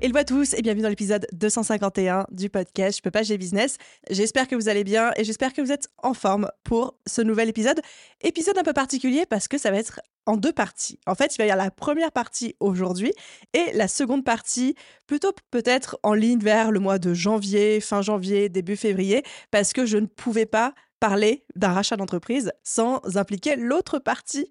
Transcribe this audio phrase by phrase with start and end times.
[0.00, 3.78] Hello à tous et bienvenue dans l'épisode 251 du podcast Je peux pas, j'ai business.
[4.08, 7.48] J'espère que vous allez bien et j'espère que vous êtes en forme pour ce nouvel
[7.48, 7.80] épisode.
[8.20, 11.00] Épisode un peu particulier parce que ça va être en deux parties.
[11.08, 13.12] En fait, il va y avoir la première partie aujourd'hui
[13.54, 14.76] et la seconde partie
[15.08, 19.84] plutôt peut-être en ligne vers le mois de janvier, fin janvier, début février, parce que
[19.84, 24.50] je ne pouvais pas parler d'un rachat d'entreprise sans impliquer l'autre partie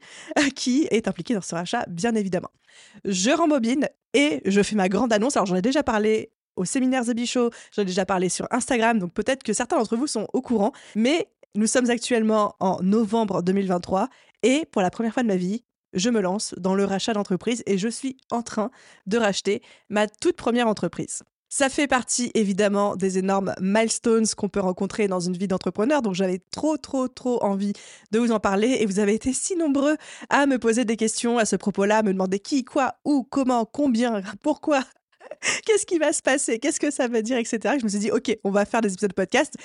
[0.55, 2.51] qui est impliquée dans ce rachat, bien évidemment.
[3.05, 5.37] Je rembobine et je fais ma grande annonce.
[5.37, 8.97] Alors j'en ai déjà parlé au séminaire The Show, j'en ai déjà parlé sur Instagram,
[8.99, 13.43] donc peut-être que certains d'entre vous sont au courant, mais nous sommes actuellement en novembre
[13.43, 14.09] 2023
[14.43, 15.63] et pour la première fois de ma vie,
[15.93, 18.71] je me lance dans le rachat d'entreprise et je suis en train
[19.05, 21.23] de racheter ma toute première entreprise.
[21.49, 26.13] Ça fait partie évidemment des énormes milestones qu'on peut rencontrer dans une vie d'entrepreneur, donc
[26.13, 27.71] j'avais trop trop trop envie
[28.11, 29.95] de vous en parler et vous avez été si nombreux
[30.29, 33.65] à me poser des questions à ce propos-là, à me demander qui, quoi, où, comment,
[33.65, 34.83] combien, pourquoi.
[35.65, 37.75] Qu'est-ce qui va se passer Qu'est-ce que ça veut dire, etc.
[37.79, 39.55] je me suis dit, ok, on va faire des épisodes de podcast.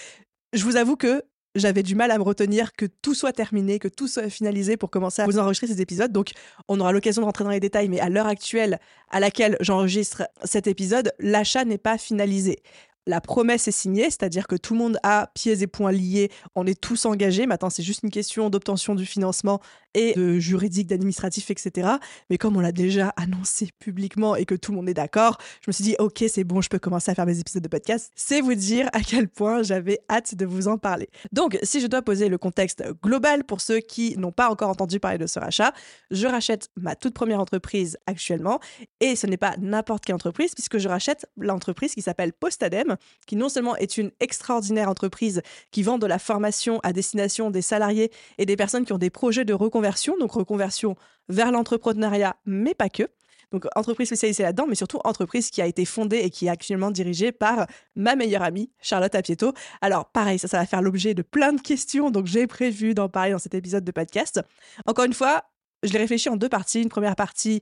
[0.53, 1.23] Je vous avoue que
[1.55, 4.91] j'avais du mal à me retenir que tout soit terminé, que tout soit finalisé pour
[4.91, 6.12] commencer à vous enregistrer ces épisodes.
[6.12, 6.31] Donc,
[6.69, 8.78] on aura l'occasion de rentrer dans les détails, mais à l'heure actuelle
[9.11, 12.62] à laquelle j'enregistre cet épisode, l'achat n'est pas finalisé
[13.06, 16.67] la promesse est signée, c'est-à-dire que tout le monde a pieds et poings liés, on
[16.67, 17.47] est tous engagés.
[17.47, 19.61] Maintenant, c'est juste une question d'obtention du financement
[19.95, 21.89] et de juridique, d'administratif, etc.
[22.30, 25.68] Mais comme on l'a déjà annoncé publiquement et que tout le monde est d'accord, je
[25.68, 28.11] me suis dit, ok, c'est bon, je peux commencer à faire mes épisodes de podcast.
[28.14, 31.08] C'est vous dire à quel point j'avais hâte de vous en parler.
[31.33, 35.01] Donc, si je dois poser le contexte global pour ceux qui n'ont pas encore entendu
[35.01, 35.73] parler de ce rachat,
[36.11, 38.61] je rachète ma toute première entreprise actuellement
[39.01, 42.92] et ce n'est pas n'importe quelle entreprise puisque je rachète l'entreprise qui s'appelle Postadem
[43.27, 47.63] qui non seulement est une extraordinaire entreprise qui vend de la formation à destination des
[47.63, 50.97] salariés et des personnes qui ont des projets de reconversion, donc reconversion
[51.29, 53.05] vers l'entrepreneuriat, mais pas que.
[53.53, 56.91] Donc entreprise spécialisée là-dedans, mais surtout entreprise qui a été fondée et qui est actuellement
[56.91, 59.53] dirigée par ma meilleure amie, Charlotte Apieto.
[59.83, 63.11] Alors pareil, ça, ça va faire l'objet de plein de questions, donc j'ai prévu d'en
[63.11, 64.41] parler dans cet épisode de podcast.
[64.86, 65.45] Encore une fois,
[65.83, 66.80] je l'ai réfléchi en deux parties.
[66.80, 67.61] Une première partie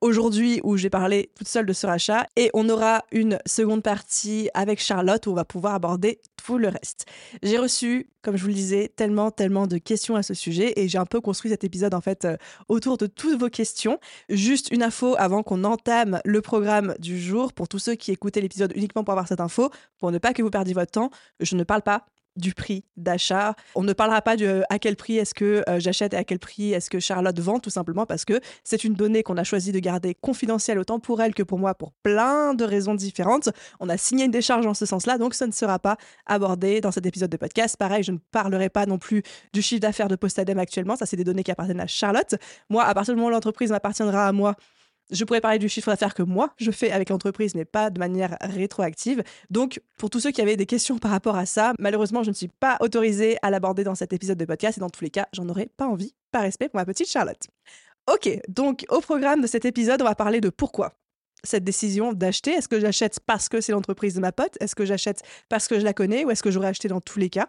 [0.00, 4.48] aujourd'hui où j'ai parlé toute seule de ce rachat et on aura une seconde partie
[4.54, 7.06] avec Charlotte où on va pouvoir aborder tout le reste.
[7.42, 10.88] J'ai reçu, comme je vous le disais, tellement, tellement de questions à ce sujet et
[10.88, 12.36] j'ai un peu construit cet épisode en fait euh,
[12.68, 13.98] autour de toutes vos questions.
[14.28, 18.40] Juste une info avant qu'on entame le programme du jour pour tous ceux qui écoutaient
[18.40, 21.10] l'épisode uniquement pour avoir cette info, pour ne pas que vous perdiez votre temps.
[21.40, 22.06] Je ne parle pas
[22.36, 23.54] du prix d'achat.
[23.74, 26.38] On ne parlera pas de à quel prix est-ce que euh, j'achète et à quel
[26.38, 29.72] prix est-ce que Charlotte vend, tout simplement parce que c'est une donnée qu'on a choisi
[29.72, 33.50] de garder confidentielle autant pour elle que pour moi pour plein de raisons différentes.
[33.80, 35.96] On a signé une décharge en ce sens-là, donc ça ne sera pas
[36.26, 37.76] abordé dans cet épisode de podcast.
[37.76, 41.16] Pareil, je ne parlerai pas non plus du chiffre d'affaires de Postadem actuellement, ça c'est
[41.16, 42.34] des données qui appartiennent à Charlotte.
[42.68, 44.54] Moi, à partir du moment où l'entreprise m'appartiendra à moi,
[45.10, 47.98] je pourrais parler du chiffre d'affaires que moi, je fais avec l'entreprise, mais pas de
[47.98, 49.22] manière rétroactive.
[49.50, 52.34] Donc, pour tous ceux qui avaient des questions par rapport à ça, malheureusement, je ne
[52.34, 55.26] suis pas autorisée à l'aborder dans cet épisode de podcast et dans tous les cas,
[55.32, 57.46] j'en aurais pas envie, par respect pour ma petite Charlotte.
[58.12, 60.94] Ok, donc au programme de cet épisode, on va parler de pourquoi
[61.44, 62.52] cette décision d'acheter?
[62.52, 64.56] Est-ce que j'achète parce que c'est l'entreprise de ma pote?
[64.60, 66.24] Est-ce que j'achète parce que je la connais?
[66.24, 67.48] Ou est-ce que j'aurais acheté dans tous les cas?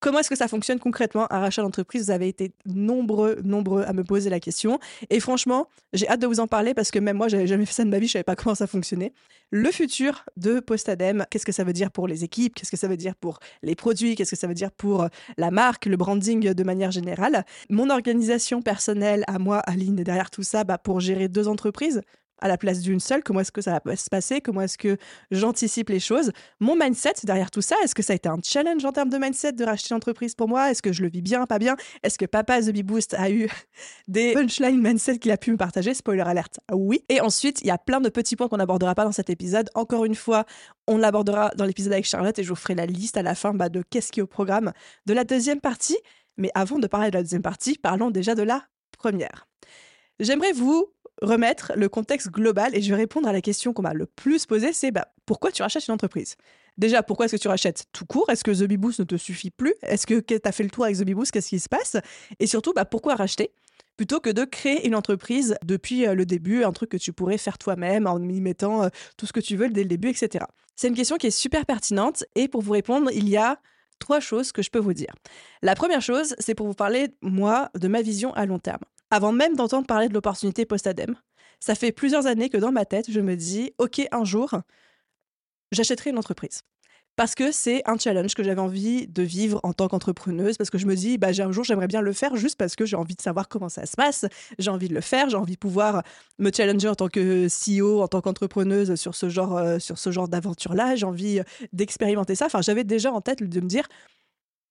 [0.00, 1.26] Comment est-ce que ça fonctionne concrètement?
[1.32, 4.78] Un rachat d'entreprise Vous avez été nombreux, nombreux à me poser la question.
[5.10, 7.72] Et franchement, j'ai hâte de vous en parler parce que même moi, j'avais jamais fait
[7.72, 9.12] ça de ma vie, je savais pas comment ça fonctionnait.
[9.50, 12.54] Le futur de Postadem, qu'est-ce que ça veut dire pour les équipes?
[12.54, 14.16] Qu'est-ce que ça veut dire pour les produits?
[14.16, 17.44] Qu'est-ce que ça veut dire pour la marque, le branding de manière générale?
[17.70, 22.02] Mon organisation personnelle à moi, Aline, derrière tout ça, bah, pour gérer deux entreprises
[22.40, 24.96] à la place d'une seule Comment est-ce que ça va se passer Comment est-ce que
[25.30, 28.84] j'anticipe les choses Mon mindset derrière tout ça, est-ce que ça a été un challenge
[28.84, 30.70] en termes de mindset de racheter l'entreprise pour moi?
[30.70, 31.76] Est-ce que je le vis bien, pas bien?
[32.02, 33.48] Est-ce que papa The Bee Boost a eu
[34.08, 35.94] des punchline mindset qu'il a pu me partager?
[35.94, 37.04] Spoiler alerte, oui.
[37.08, 39.70] Et ensuite, il y a plein de petits points qu'on n'abordera pas dans cet épisode.
[39.74, 40.44] Encore une fois,
[40.86, 43.54] on l'abordera dans l'épisode avec Charlotte et je vous ferai la liste à la fin
[43.54, 44.72] bah, de qu'est-ce qui est au programme
[45.06, 45.98] de la deuxième partie.
[46.36, 49.46] Mais avant de parler de la deuxième partie, parlons déjà de la première.
[50.20, 50.86] J'aimerais vous
[51.22, 54.46] remettre le contexte global et je vais répondre à la question qu'on m'a le plus
[54.46, 56.36] posée, c'est bah, pourquoi tu rachètes une entreprise?
[56.78, 58.28] Déjà, pourquoi est-ce que tu rachètes tout court?
[58.28, 59.74] Est-ce que The Bee ne te suffit plus?
[59.82, 61.96] Est-ce que tu as fait le tour avec The Bee Qu'est-ce qui se passe?
[62.38, 63.50] Et surtout, bah, pourquoi racheter?
[63.96, 67.38] Plutôt que de créer une entreprise depuis euh, le début, un truc que tu pourrais
[67.38, 70.44] faire toi-même en y mettant euh, tout ce que tu veux dès le début, etc.
[70.74, 73.58] C'est une question qui est super pertinente et pour vous répondre, il y a
[73.98, 75.14] trois choses que je peux vous dire.
[75.62, 78.84] La première chose, c'est pour vous parler, moi, de ma vision à long terme.
[79.10, 81.16] Avant même d'entendre parler de l'opportunité post-ADEME,
[81.60, 84.50] ça fait plusieurs années que dans ma tête, je me dis, OK, un jour,
[85.72, 86.62] j'achèterai une entreprise.
[87.14, 90.76] Parce que c'est un challenge que j'avais envie de vivre en tant qu'entrepreneuse, parce que
[90.76, 93.14] je me dis, bah, un jour, j'aimerais bien le faire juste parce que j'ai envie
[93.14, 94.26] de savoir comment ça se passe,
[94.58, 96.02] j'ai envie de le faire, j'ai envie de pouvoir
[96.38, 100.10] me challenger en tant que CEO, en tant qu'entrepreneuse sur ce genre, euh, sur ce
[100.10, 101.40] genre d'aventure-là, j'ai envie
[101.72, 102.46] d'expérimenter ça.
[102.46, 103.88] Enfin, j'avais déjà en tête de me dire,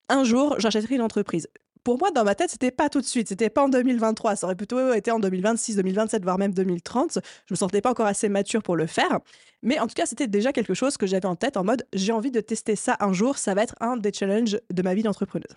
[0.09, 1.47] un jour, j'achèterai une entreprise
[1.85, 3.29] pour moi, dans ma tête, c'était pas tout de suite.
[3.29, 4.35] C'était pas en 2023.
[4.35, 7.19] Ça aurait plutôt été en 2026, 2027, voire même 2030.
[7.45, 9.19] Je me sentais pas encore assez mature pour le faire.
[9.61, 12.11] Mais en tout cas, c'était déjà quelque chose que j'avais en tête en mode j'ai
[12.11, 13.37] envie de tester ça un jour.
[13.37, 15.55] Ça va être un des challenges de ma vie d'entrepreneuse.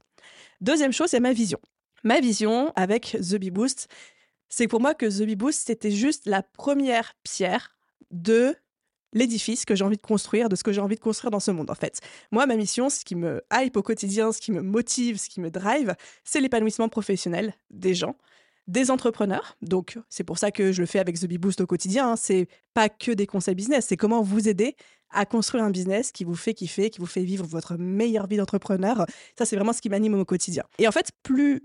[0.61, 1.59] Deuxième chose, c'est ma vision.
[2.05, 3.89] Ma vision avec The Bee Boost,
[4.51, 7.71] c'est pour moi que The Bee Boost, c'était juste la première pierre
[8.11, 8.55] de
[9.13, 11.51] l'édifice que j'ai envie de construire, de ce que j'ai envie de construire dans ce
[11.51, 12.01] monde, en fait.
[12.31, 15.41] Moi, ma mission, ce qui me hype au quotidien, ce qui me motive, ce qui
[15.41, 15.95] me drive,
[16.25, 18.17] c'est l'épanouissement professionnel des gens,
[18.67, 19.57] des entrepreneurs.
[19.63, 22.13] Donc, c'est pour ça que je le fais avec The Bee Boost au quotidien.
[22.13, 22.17] Hein.
[22.17, 24.77] C'est pas que des conseils business, c'est comment vous aider
[25.11, 28.37] à construire un business qui vous fait kiffer, qui vous fait vivre votre meilleure vie
[28.37, 29.07] d'entrepreneur.
[29.39, 30.65] Ça, c'est vraiment ce qui m'anime au quotidien.
[30.79, 31.63] Et en fait, plus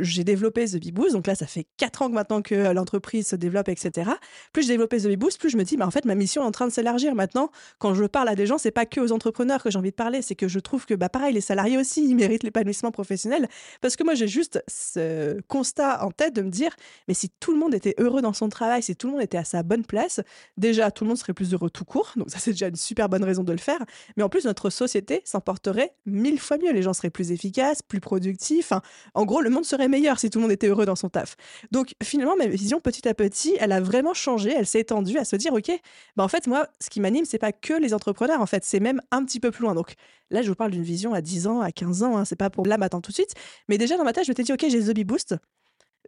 [0.00, 3.28] j'ai développé The Bee Boost, donc là ça fait 4 ans maintenant que euh, l'entreprise
[3.28, 4.10] se développe, etc.
[4.52, 6.42] Plus j'ai développé The Bee Boost, plus je me dis, mais en fait ma mission
[6.42, 7.50] est en train de s'élargir maintenant.
[7.78, 9.96] Quand je parle à des gens, c'est pas que aux entrepreneurs que j'ai envie de
[9.96, 13.48] parler, c'est que je trouve que bah pareil, les salariés aussi, ils méritent l'épanouissement professionnel.
[13.80, 16.74] Parce que moi j'ai juste ce constat en tête de me dire,
[17.08, 19.38] mais si tout le monde était heureux dans son travail, si tout le monde était
[19.38, 20.20] à sa bonne place,
[20.56, 23.08] déjà tout le monde serait plus heureux tout court, donc ça c'est déjà une super
[23.08, 23.84] bonne raison de le faire.
[24.16, 27.82] Mais en plus notre société s'en porterait mille fois mieux, les gens seraient plus efficaces,
[27.82, 28.72] plus productifs.
[29.14, 31.36] en gros, le monde serait meilleur si tout le monde était heureux dans son taf.
[31.70, 35.24] Donc finalement, ma vision petit à petit, elle a vraiment changé, elle s'est étendue à
[35.24, 35.70] se dire, ok,
[36.16, 38.80] bah en fait moi, ce qui m'anime, c'est pas que les entrepreneurs, en fait, c'est
[38.80, 39.74] même un petit peu plus loin.
[39.74, 39.94] Donc
[40.30, 42.50] là, je vous parle d'une vision à 10 ans, à 15 ans, hein, c'est pas
[42.50, 43.34] pour là maintenant tout de suite,
[43.68, 45.36] mais déjà dans ma tête, je m'étais dit, ok, j'ai The Boost.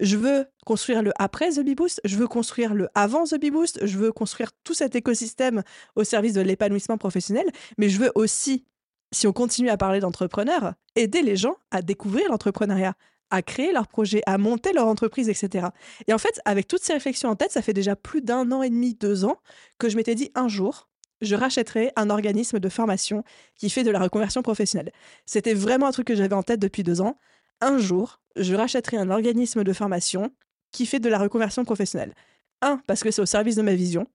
[0.01, 3.99] Je veux construire le après The Boost, je veux construire le avant The Boost, je
[3.99, 5.65] veux construire tout cet écosystème
[5.97, 7.47] au service de l'épanouissement professionnel,
[7.79, 8.65] mais je veux aussi
[9.13, 12.95] si on continue à parler d'entrepreneurs, aider les gens à découvrir l'entrepreneuriat,
[13.31, 15.69] à créer leur projet, à monter leur entreprise, etc.
[16.07, 18.63] Et en fait, avec toutes ces réflexions en tête, ça fait déjà plus d'un an
[18.63, 19.39] et demi, deux ans,
[19.79, 20.89] que je m'étais dit un jour,
[21.21, 23.25] je rachèterai un organisme de formation
[23.57, 24.93] qui fait de la reconversion professionnelle.
[25.27, 27.19] C'était vraiment un truc que j'avais en tête depuis deux ans.
[27.61, 30.31] Un jour, je rachèterai un organisme de formation
[30.71, 32.15] qui fait de la reconversion professionnelle.
[32.63, 34.07] Un, parce que c'est au service de ma vision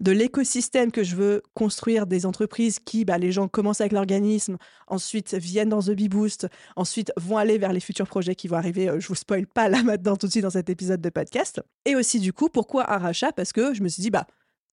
[0.00, 4.56] de l'écosystème que je veux construire, des entreprises qui, bah, les gens commencent avec l'organisme,
[4.86, 8.56] ensuite viennent dans The Bee Boost, ensuite vont aller vers les futurs projets qui vont
[8.56, 8.88] arriver.
[8.88, 11.60] Euh, je vous spoil pas là maintenant tout de suite dans cet épisode de podcast.
[11.84, 13.32] Et aussi du coup, pourquoi un rachat?
[13.32, 14.26] Parce que je me suis dit, bah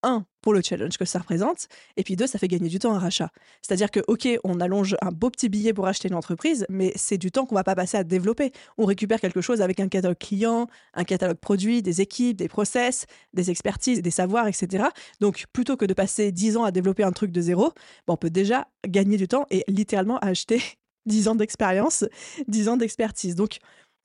[0.03, 1.67] un, pour le challenge que ça représente,
[1.97, 3.29] et puis deux, ça fait gagner du temps à rachat.
[3.61, 7.17] C'est-à-dire que, ok, on allonge un beau petit billet pour acheter une entreprise, mais c'est
[7.17, 8.51] du temps qu'on va pas passer à développer.
[8.77, 13.05] On récupère quelque chose avec un catalogue client, un catalogue produit, des équipes, des process,
[13.33, 14.85] des expertises, des savoirs, etc.
[15.19, 17.73] Donc, plutôt que de passer 10 ans à développer un truc de zéro,
[18.07, 20.61] on peut déjà gagner du temps et littéralement acheter
[21.05, 22.05] 10 ans d'expérience,
[22.48, 23.36] 10 ans d'expertise.
[23.36, 23.60] Donc,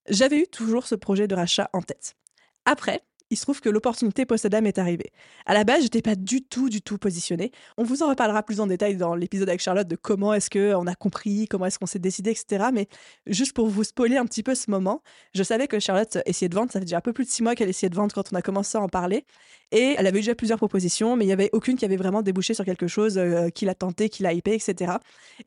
[0.09, 2.14] j'avais eu toujours ce projet de rachat en tête.
[2.64, 3.00] Après,
[3.33, 5.11] il se trouve que l'opportunité post-Adam est arrivée.
[5.47, 7.51] À la base, j'étais pas du tout, du tout positionnée.
[7.79, 10.87] On vous en reparlera plus en détail dans l'épisode avec Charlotte de comment est-ce qu'on
[10.87, 12.67] a compris, comment est-ce qu'on s'est décidé, etc.
[12.75, 12.89] Mais
[13.27, 15.03] juste pour vous spoiler un petit peu ce moment,
[15.35, 16.71] je savais que Charlotte essayait de vendre.
[16.71, 18.37] Ça fait déjà un peu plus de six mois qu'elle essayait de vendre quand on
[18.37, 19.25] a commencé à en parler.
[19.71, 22.53] Et elle avait déjà plusieurs propositions, mais il y avait aucune qui avait vraiment débouché
[22.53, 24.93] sur quelque chose euh, qui l'a tenté, qui l'a hypé, etc.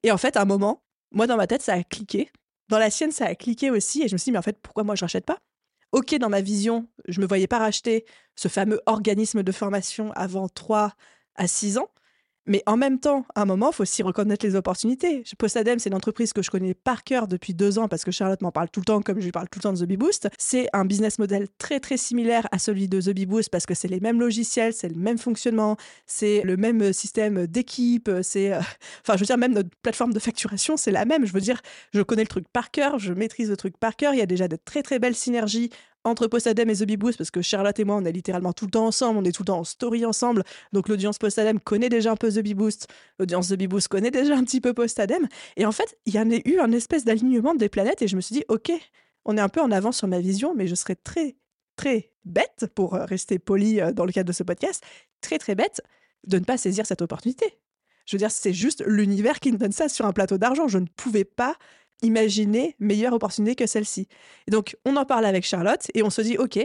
[0.02, 2.32] Et en fait, à un moment, moi, dans ma tête, ça a cliqué.
[2.68, 4.02] Dans la sienne, ça a cliqué aussi.
[4.02, 5.38] Et je me suis dit, mais en fait, pourquoi moi, je rachète pas?
[5.96, 10.50] Ok, dans ma vision, je me voyais pas racheter ce fameux organisme de formation avant
[10.50, 10.94] 3
[11.36, 11.90] à 6 ans.
[12.48, 15.24] Mais en même temps, à un moment, il faut aussi reconnaître les opportunités.
[15.38, 18.42] Postadem, c'est une entreprise que je connais par cœur depuis deux ans parce que Charlotte
[18.42, 20.28] m'en parle tout le temps, comme je lui parle tout le temps de The.
[20.38, 24.00] C'est un business model très très similaire à celui de The parce que c'est les
[24.00, 28.60] mêmes logiciels, c'est le même fonctionnement, c'est le même système d'équipe, c'est, euh,
[29.02, 31.26] enfin, je veux dire, même notre plateforme de facturation, c'est la même.
[31.26, 31.62] Je veux dire,
[31.94, 34.14] je connais le truc par cœur, je maîtrise le truc par cœur.
[34.14, 35.72] Il y a déjà de très très belles synergies
[36.06, 38.66] entre Postadem et The Bee Boost parce que Charlotte et moi, on est littéralement tout
[38.66, 40.44] le temps ensemble, on est tout le temps en story ensemble.
[40.72, 42.88] Donc l'audience Postadem connaît déjà un peu The Bee Boost,
[43.20, 45.28] l'audience The Bee Boost connaît déjà un petit peu Postadem.
[45.58, 48.16] Et en fait, il y en a eu un espèce d'alignement des planètes et je
[48.16, 48.72] me suis dit, ok,
[49.26, 51.36] on est un peu en avance sur ma vision, mais je serais très,
[51.76, 54.84] très bête, pour euh, rester poli euh, dans le cadre de ce podcast,
[55.22, 55.82] très, très bête
[56.28, 57.46] de ne pas saisir cette opportunité.
[58.06, 60.68] Je veux dire, c'est juste l'univers qui me donne ça sur un plateau d'argent.
[60.68, 61.56] Je ne pouvais pas
[62.02, 64.08] imaginer meilleure opportunité que celle-ci.
[64.48, 66.60] Et donc, on en parle avec Charlotte et on se dit, OK,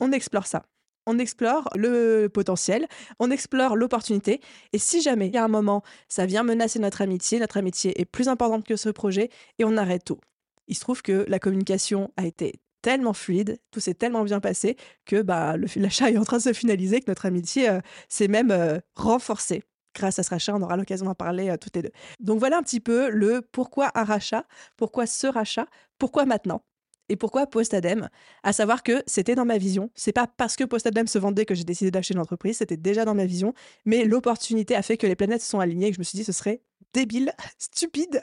[0.00, 0.64] on explore ça.
[1.06, 2.86] On explore le potentiel,
[3.18, 4.40] on explore l'opportunité.
[4.72, 8.00] Et si jamais il y a un moment, ça vient menacer notre amitié, notre amitié
[8.00, 10.20] est plus importante que ce projet et on arrête tout.
[10.68, 14.76] Il se trouve que la communication a été tellement fluide, tout s'est tellement bien passé
[15.04, 18.50] que bah, l'achat est en train de se finaliser, que notre amitié euh, s'est même
[18.50, 19.62] euh, renforcée.
[19.94, 21.92] Grâce à ce rachat, on aura l'occasion d'en parler euh, toutes les deux.
[22.20, 24.44] Donc voilà un petit peu le pourquoi un rachat,
[24.76, 25.66] pourquoi ce rachat,
[25.98, 26.62] pourquoi maintenant
[27.08, 28.08] et pourquoi Postadem
[28.42, 29.90] À savoir que c'était dans ma vision.
[29.94, 33.14] C'est pas parce que Postadem se vendait que j'ai décidé d'acheter l'entreprise, c'était déjà dans
[33.14, 33.52] ma vision.
[33.84, 36.16] Mais l'opportunité a fait que les planètes se sont alignées et que je me suis
[36.16, 36.62] dit ce serait
[36.94, 38.22] débile, stupide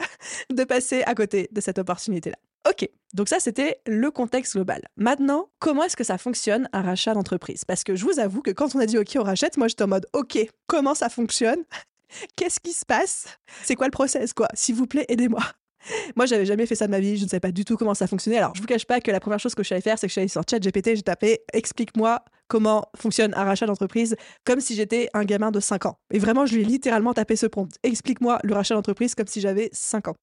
[0.51, 2.38] de passer à côté de cette opportunité-là.
[2.67, 4.81] Ok, donc ça c'était le contexte global.
[4.97, 7.63] Maintenant, comment est-ce que ça fonctionne un rachat d'entreprise?
[7.65, 9.83] Parce que je vous avoue que quand on a dit ok on rachète, moi j'étais
[9.83, 10.37] en mode ok,
[10.67, 11.63] comment ça fonctionne?
[12.35, 13.27] Qu'est-ce qui se passe?
[13.63, 14.47] C'est quoi le process quoi?
[14.53, 15.43] S'il vous plaît, aidez-moi.
[16.15, 17.93] Moi, j'avais jamais fait ça de ma vie, je ne savais pas du tout comment
[17.93, 18.37] ça fonctionnait.
[18.37, 20.09] Alors, je vous cache pas que la première chose que je savais faire, c'est que
[20.09, 24.75] je suis allée sur ChatGPT, j'ai tapé explique-moi comment fonctionne un rachat d'entreprise comme si
[24.75, 25.99] j'étais un gamin de 5 ans.
[26.11, 27.73] Et vraiment, je lui ai littéralement tapé ce prompt.
[27.83, 30.15] Explique-moi le rachat d'entreprise comme si j'avais 5 ans.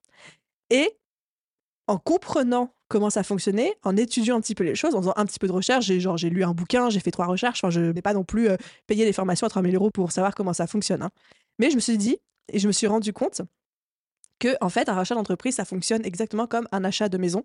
[0.70, 0.90] Et
[1.86, 5.26] en comprenant comment ça fonctionnait, en étudiant un petit peu les choses, en faisant un
[5.26, 7.70] petit peu de recherche, j'ai genre j'ai lu un bouquin, j'ai fait trois recherches, enfin
[7.70, 10.52] je n'ai pas non plus euh, payé des formations à 3000 euros pour savoir comment
[10.52, 11.02] ça fonctionne.
[11.02, 11.10] Hein.
[11.58, 12.18] Mais je me suis dit,
[12.52, 13.42] et je me suis rendu compte
[14.38, 17.44] que en fait un rachat d'entreprise ça fonctionne exactement comme un achat de maison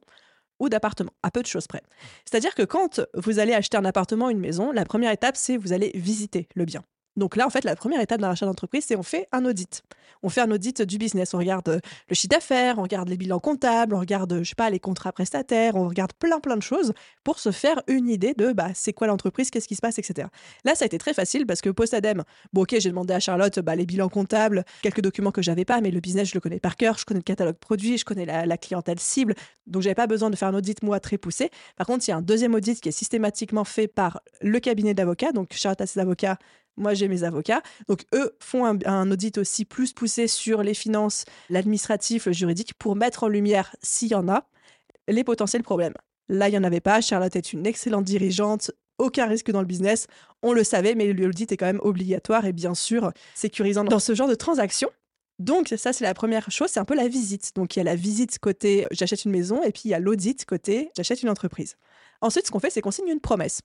[0.60, 1.81] ou d'appartement, à peu de choses près.
[2.25, 5.57] C'est-à-dire que quand vous allez acheter un appartement ou une maison, la première étape c'est
[5.57, 6.83] vous allez visiter le bien.
[7.18, 9.84] Donc là, en fait, la première étape d'un rachat d'entreprise, c'est on fait un audit.
[10.24, 11.34] On fait un audit du business.
[11.34, 14.56] On regarde euh, le chiffre d'affaires, on regarde les bilans comptables, on regarde, je sais
[14.56, 18.34] pas, les contrats prestataires, on regarde plein plein de choses pour se faire une idée
[18.34, 20.27] de bah, c'est quoi l'entreprise, qu'est-ce qui se passe, etc.
[20.63, 23.60] Là, ça a été très facile parce que post-ADEME, bon ok, j'ai demandé à Charlotte
[23.60, 26.60] bah, les bilans comptables, quelques documents que j'avais pas, mais le business, je le connais
[26.60, 29.36] par cœur, je connais le catalogue produit, je connais la, la clientèle cible,
[29.68, 31.50] donc j'avais pas besoin de faire un audit moi très poussé.
[31.77, 34.94] Par contre, il y a un deuxième audit qui est systématiquement fait par le cabinet
[34.94, 36.38] d'avocats, donc Charlotte a ses avocats
[36.78, 37.62] moi, j'ai mes avocats.
[37.88, 42.96] Donc, eux font un, audit aussi plus poussé sur les finances, l'administratif, le juridique, pour
[42.96, 44.48] mettre en lumière, s'il y en a,
[45.08, 45.94] les potentiels problèmes.
[46.30, 47.01] Là, il n'y en avait pas.
[47.01, 48.72] Charlotte est une excellente dirigeante.
[48.98, 50.08] Aucun risque dans le business.
[50.44, 54.16] On le savait, mais l'audit est quand même obligatoire et bien sûr sécurisant dans ce
[54.16, 54.90] genre de transaction.
[55.40, 57.51] Donc ça, c'est la première chose, c'est un peu la visite.
[57.56, 60.00] Donc il y a la visite côté j'achète une maison et puis il y a
[60.00, 61.78] l'audit côté j'achète une entreprise.
[62.22, 63.62] Ensuite, ce qu'on fait, c'est qu'on signe une promesse.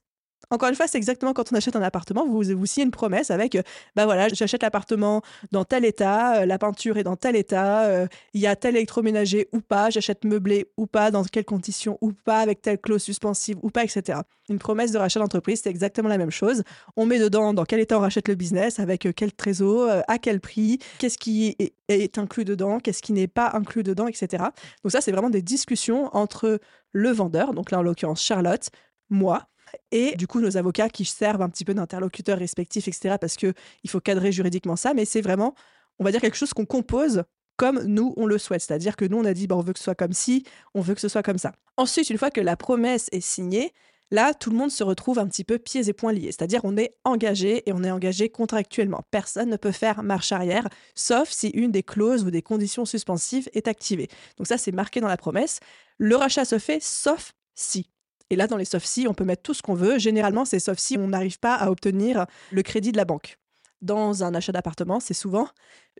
[0.49, 3.31] Encore une fois, c'est exactement quand on achète un appartement, vous, vous signez une promesse
[3.31, 3.57] avec,
[3.97, 8.07] bah voilà, j'achète l'appartement dans tel état, euh, la peinture est dans tel état, euh,
[8.33, 12.13] il y a tel électroménager ou pas, j'achète meublé ou pas, dans quelles conditions ou
[12.13, 14.19] pas, avec telle clause suspensive ou pas, etc.
[14.47, 16.63] Une promesse de rachat d'entreprise, c'est exactement la même chose.
[16.95, 20.39] On met dedans dans quel état on rachète le business, avec quel trésor, à quel
[20.39, 21.57] prix, qu'est-ce qui
[21.89, 24.45] est inclus dedans, qu'est-ce qui n'est pas inclus dedans, etc.
[24.83, 26.61] Donc ça, c'est vraiment des discussions entre
[26.93, 28.69] le vendeur, donc là en l'occurrence Charlotte,
[29.09, 29.47] moi,
[29.91, 33.15] et du coup nos avocats qui servent un petit peu d'interlocuteurs respectifs, etc.
[33.19, 33.53] Parce qu'il
[33.87, 35.55] faut cadrer juridiquement ça, mais c'est vraiment,
[35.99, 37.23] on va dire, quelque chose qu'on compose
[37.57, 38.61] comme nous, on le souhaite.
[38.61, 40.93] C'est-à-dire que nous, on a dit, on veut que ce soit comme ci, on veut
[40.93, 41.51] que ce soit comme ça.
[41.75, 43.73] Ensuite, une fois que la promesse est signée,
[44.11, 46.31] là, tout le monde se retrouve un petit peu pieds et poings liés.
[46.31, 49.01] C'est-à-dire, on est engagé et on est engagé contractuellement.
[49.11, 53.49] Personne ne peut faire marche arrière, sauf si une des clauses ou des conditions suspensives
[53.53, 54.07] est activée.
[54.37, 55.59] Donc ça, c'est marqué dans la promesse.
[55.97, 57.89] Le rachat se fait sauf si.
[58.29, 59.99] Et là, dans les soft si, on peut mettre tout ce qu'on veut.
[59.99, 63.37] Généralement, c'est soft si on n'arrive pas à obtenir le crédit de la banque.
[63.81, 65.47] Dans un achat d'appartement, c'est souvent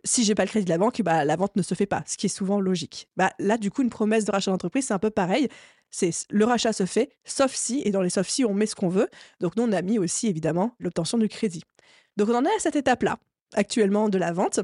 [0.04, 2.02] si j'ai pas le crédit de la banque, bah, la vente ne se fait pas,
[2.06, 3.08] ce qui est souvent logique.
[3.16, 5.48] Bah, là, du coup, une promesse de rachat d'entreprise, c'est un peu pareil.
[5.90, 8.74] C'est le rachat se fait, sauf si, et dans les soft si, on met ce
[8.74, 9.08] qu'on veut.
[9.40, 11.62] Donc, nous, on a mis aussi, évidemment, l'obtention du crédit.
[12.16, 13.18] Donc, on en est à cette étape-là,
[13.54, 14.60] actuellement, de la vente.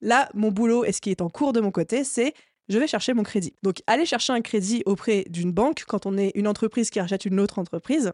[0.00, 2.34] Là, mon boulot et ce qui est en cours de mon côté, c'est
[2.68, 3.54] je vais chercher mon crédit.
[3.62, 7.24] Donc, aller chercher un crédit auprès d'une banque quand on est une entreprise qui rachète
[7.24, 8.12] une autre entreprise,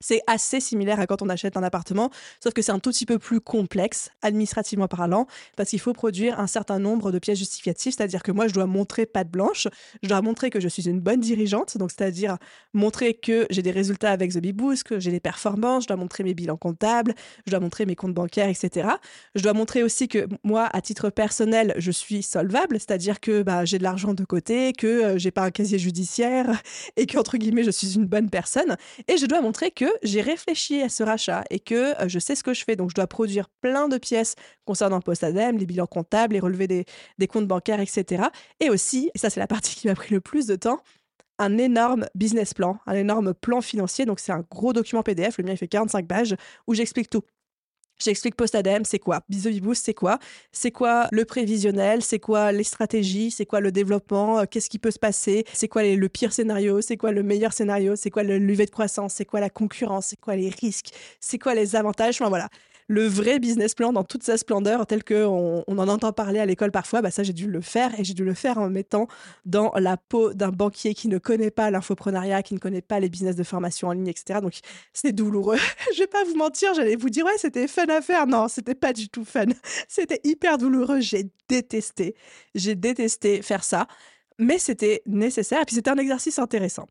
[0.00, 2.10] c'est assez similaire à quand on achète un appartement,
[2.42, 5.26] sauf que c'est un tout petit peu plus complexe, administrativement parlant,
[5.56, 8.66] parce qu'il faut produire un certain nombre de pièces justificatives, c'est-à-dire que moi, je dois
[8.66, 9.68] montrer patte blanche,
[10.02, 12.36] je dois montrer que je suis une bonne dirigeante, donc c'est-à-dire
[12.74, 15.96] montrer que j'ai des résultats avec The Big Boost, que j'ai des performances, je dois
[15.96, 17.14] montrer mes bilans comptables,
[17.46, 18.88] je dois montrer mes comptes bancaires, etc.
[19.34, 23.64] Je dois montrer aussi que moi, à titre personnel, je suis solvable, c'est-à-dire que bah,
[23.64, 26.62] j'ai de l'argent de côté, que euh, j'ai pas un casier judiciaire
[26.96, 28.76] et que, entre guillemets, je suis une bonne personne.
[29.08, 32.34] Et je dois montrer que j'ai réfléchi à ce rachat et que euh, je sais
[32.34, 32.76] ce que je fais.
[32.76, 36.84] Donc, je dois produire plein de pièces concernant Post-Adem, les bilans comptables, les relevés des,
[37.18, 38.24] des comptes bancaires, etc.
[38.60, 40.80] Et aussi, et ça, c'est la partie qui m'a pris le plus de temps,
[41.38, 44.06] un énorme business plan, un énorme plan financier.
[44.06, 45.38] Donc, c'est un gros document PDF.
[45.38, 47.22] Le mien, il fait 45 pages où j'explique tout
[47.98, 49.20] J'explique Postadem, c'est quoi?
[49.28, 50.18] Boost, c'est quoi?
[50.52, 52.02] C'est quoi le prévisionnel?
[52.02, 53.30] C'est quoi les stratégies?
[53.30, 54.44] C'est quoi le développement?
[54.46, 55.44] Qu'est-ce qui peut se passer?
[55.52, 56.80] C'est quoi le pire scénario?
[56.82, 57.96] C'est quoi le meilleur scénario?
[57.96, 59.14] C'est quoi le levier de croissance?
[59.14, 60.08] C'est quoi la concurrence?
[60.08, 60.90] C'est quoi les risques?
[61.20, 62.20] C'est quoi les avantages?
[62.20, 62.48] Enfin voilà,
[62.88, 66.46] le vrai business plan dans toute sa splendeur, tel qu'on on en entend parler à
[66.46, 69.08] l'école parfois, bah ça j'ai dû le faire et j'ai dû le faire en mettant
[69.44, 73.08] dans la peau d'un banquier qui ne connaît pas l'infoprenariat, qui ne connaît pas les
[73.08, 74.40] business de formation en ligne, etc.
[74.40, 74.54] Donc
[74.92, 75.58] c'est douloureux.
[75.94, 78.26] je vais pas vous mentir, j'allais vous dire ouais c'était fun à faire.
[78.26, 79.46] Non, c'était pas du tout fun.
[79.88, 81.00] C'était hyper douloureux.
[81.00, 82.14] J'ai détesté.
[82.54, 83.86] J'ai détesté faire ça
[84.38, 86.86] mais c'était nécessaire et puis c'était un exercice intéressant.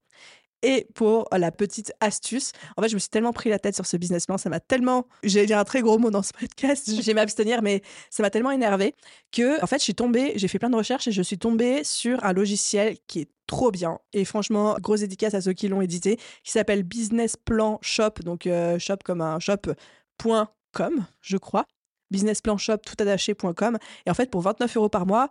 [0.61, 3.85] Et pour la petite astuce, en fait, je me suis tellement pris la tête sur
[3.85, 6.89] ce business plan, ça m'a tellement, j'ai dit un très gros mot dans ce podcast,
[7.01, 8.95] j'ai m'abstenir, mais ça m'a tellement énervé
[9.31, 11.83] que, en fait, je suis tombée, j'ai fait plein de recherches et je suis tombée
[11.83, 13.99] sur un logiciel qui est trop bien.
[14.13, 18.47] Et franchement, grosse dédicace à ceux qui l'ont édité, qui s'appelle Business Plan Shop, donc
[18.47, 21.65] euh, shop comme un shop.com, je crois.
[22.11, 23.77] Business Plan Shop, toutattaché.com.
[24.05, 25.29] Et en fait, pour 29 euros par mois,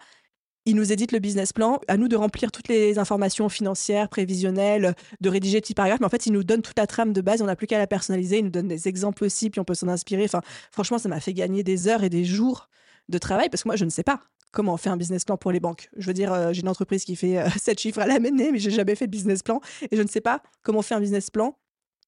[0.66, 4.94] il nous édite le business plan, à nous de remplir toutes les informations financières, prévisionnelles,
[5.20, 7.42] de rédiger petits paragraphes, mais en fait, il nous donne toute la trame de base,
[7.42, 9.74] on n'a plus qu'à la personnaliser, il nous donne des exemples aussi, puis on peut
[9.74, 10.24] s'en inspirer.
[10.24, 10.40] Enfin,
[10.70, 12.68] franchement, ça m'a fait gagner des heures et des jours
[13.08, 14.20] de travail, parce que moi, je ne sais pas
[14.52, 15.90] comment on fait un business plan pour les banques.
[15.96, 18.58] Je veux dire, euh, j'ai une entreprise qui fait 7 euh, chiffres à l'année, mais
[18.58, 21.00] j'ai jamais fait de business plan, et je ne sais pas comment on fait un
[21.00, 21.58] business plan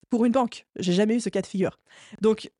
[0.08, 0.66] pour une banque.
[0.76, 1.78] J'ai jamais eu ce cas de figure.
[2.20, 2.50] Donc,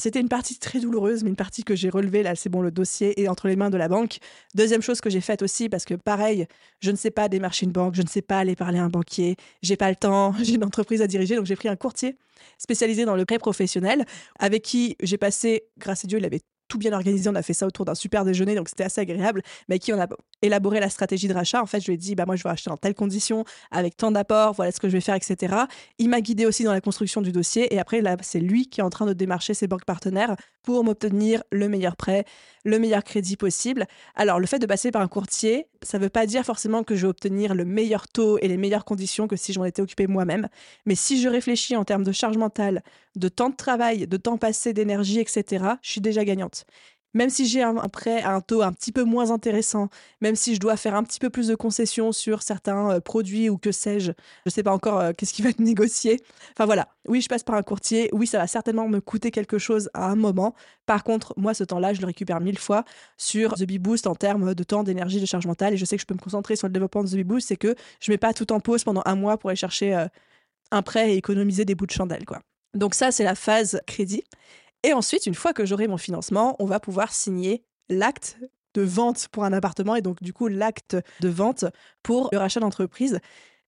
[0.00, 2.22] c'était une partie très douloureuse, mais une partie que j'ai relevée.
[2.22, 4.18] Là, c'est bon, le dossier est entre les mains de la banque.
[4.54, 6.46] Deuxième chose que j'ai faite aussi, parce que pareil,
[6.80, 8.88] je ne sais pas démarcher une banque, je ne sais pas aller parler à un
[8.88, 12.16] banquier, j'ai pas le temps, j'ai une entreprise à diriger, donc j'ai pris un courtier
[12.56, 14.06] spécialisé dans le prêt professionnel,
[14.38, 16.40] avec qui j'ai passé, grâce à Dieu, il avait
[16.70, 17.28] tout bien organisé.
[17.28, 19.42] On a fait ça autour d'un super déjeuner, donc c'était assez agréable.
[19.68, 20.06] Mais qui on a
[20.40, 21.60] élaboré la stratégie de rachat.
[21.60, 23.96] En fait, je lui ai dit, bah moi, je vais acheter dans telles conditions, avec
[23.96, 25.54] tant d'apports, voilà ce que je vais faire, etc.
[25.98, 27.74] Il m'a guidé aussi dans la construction du dossier.
[27.74, 30.84] Et après, là, c'est lui qui est en train de démarcher ses banques partenaires pour
[30.84, 32.24] m'obtenir le meilleur prêt,
[32.64, 33.86] le meilleur crédit possible.
[34.14, 36.94] Alors, le fait de passer par un courtier, ça ne veut pas dire forcément que
[36.94, 40.06] je vais obtenir le meilleur taux et les meilleures conditions que si j'en étais occupé
[40.06, 40.48] moi-même.
[40.86, 42.82] Mais si je réfléchis en termes de charge mentale,
[43.16, 46.64] de temps de travail, de temps passé, d'énergie, etc., je suis déjà gagnante
[47.14, 49.88] même si j'ai un, prêt à un taux un petit peu moins intéressant,
[50.20, 53.48] même si je dois faire un petit peu plus de concessions sur certains euh, produits
[53.48, 54.12] ou que sais-je, je
[54.46, 56.20] ne sais pas encore euh, qu'est-ce qui va être négocié.
[56.52, 59.58] Enfin voilà, oui, je passe par un courtier, oui, ça va certainement me coûter quelque
[59.58, 60.54] chose à un moment.
[60.86, 62.84] Par contre, moi, ce temps-là, je le récupère mille fois
[63.16, 65.74] sur The Bee Boost en termes de temps, d'énergie, de charge mentale.
[65.74, 67.48] Et je sais que je peux me concentrer sur le développement de The Bee Boost,
[67.48, 69.94] c'est que je ne mets pas tout en pause pendant un mois pour aller chercher
[69.94, 70.06] euh,
[70.70, 72.40] un prêt et économiser des bouts de chandelle, quoi.
[72.74, 74.22] Donc ça, c'est la phase crédit.
[74.82, 78.38] Et ensuite, une fois que j'aurai mon financement, on va pouvoir signer l'acte
[78.74, 81.64] de vente pour un appartement et donc du coup l'acte de vente
[82.02, 83.18] pour le rachat d'entreprise.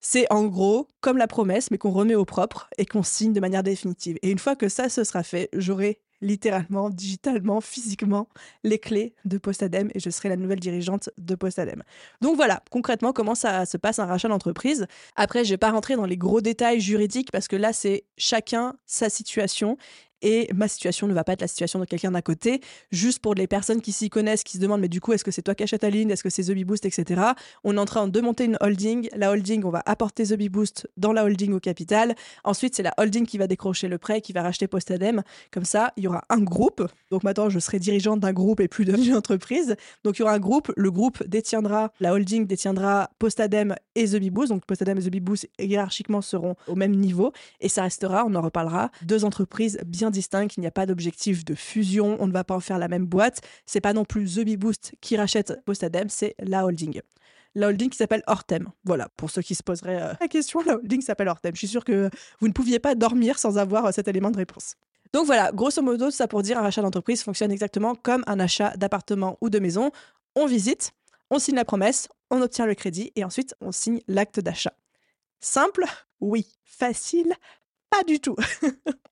[0.01, 3.41] C'est en gros comme la promesse, mais qu'on remet au propre et qu'on signe de
[3.41, 4.19] manière définitive.
[4.23, 8.29] Et une fois que ça se sera fait, j'aurai littéralement, digitalement, physiquement,
[8.65, 11.83] les clés de Postadem et je serai la nouvelle dirigeante de Postadem.
[12.21, 14.87] Donc voilà, concrètement, comment ça se passe un rachat d'entreprise.
[15.17, 18.77] Après, je vais pas rentrer dans les gros détails juridiques parce que là, c'est chacun
[18.87, 19.77] sa situation
[20.23, 22.61] et ma situation ne va pas être la situation de quelqu'un d'à côté.
[22.91, 25.31] Juste pour les personnes qui s'y connaissent, qui se demandent, mais du coup, est-ce que
[25.31, 27.21] c'est toi qui achètes ta ligne Est-ce que c'est The Boost, etc.
[27.65, 29.09] On est en train de monter une holding.
[29.17, 32.15] La holding, on va apporter The Boost dans la holding au capital.
[32.45, 35.23] Ensuite, c'est la holding qui va décrocher le prêt, qui va racheter Postadem.
[35.51, 36.87] Comme ça, il y aura un groupe.
[37.11, 39.77] Donc maintenant, je serai dirigeante d'un groupe et plus d'une entreprise.
[40.05, 40.73] Donc il y aura un groupe.
[40.77, 44.51] Le groupe détiendra, la holding détiendra Postadem et The Boost.
[44.51, 47.33] Donc Postadem et The Boost hiérarchiquement seront au même niveau.
[47.61, 51.45] Et ça restera, on en reparlera, deux entreprises bien distinct, il n'y a pas d'objectif
[51.45, 53.41] de fusion, on ne va pas en faire la même boîte.
[53.67, 57.01] C'est pas non plus The Boost qui rachète Postadem, c'est la holding.
[57.55, 58.71] La holding qui s'appelle Hortem.
[58.85, 61.55] Voilà, pour ceux qui se poseraient euh, la question, la holding s'appelle Hortem.
[61.55, 64.37] Je suis sûre que vous ne pouviez pas dormir sans avoir euh, cet élément de
[64.37, 64.77] réponse.
[65.13, 68.77] Donc voilà, grosso modo, ça pour dire un rachat d'entreprise fonctionne exactement comme un achat
[68.77, 69.91] d'appartement ou de maison.
[70.35, 70.93] On visite,
[71.31, 74.73] on signe la promesse, on obtient le crédit et ensuite on signe l'acte d'achat.
[75.41, 75.85] Simple?
[76.21, 76.47] Oui.
[76.65, 77.35] Facile?
[77.91, 78.37] Pas du tout.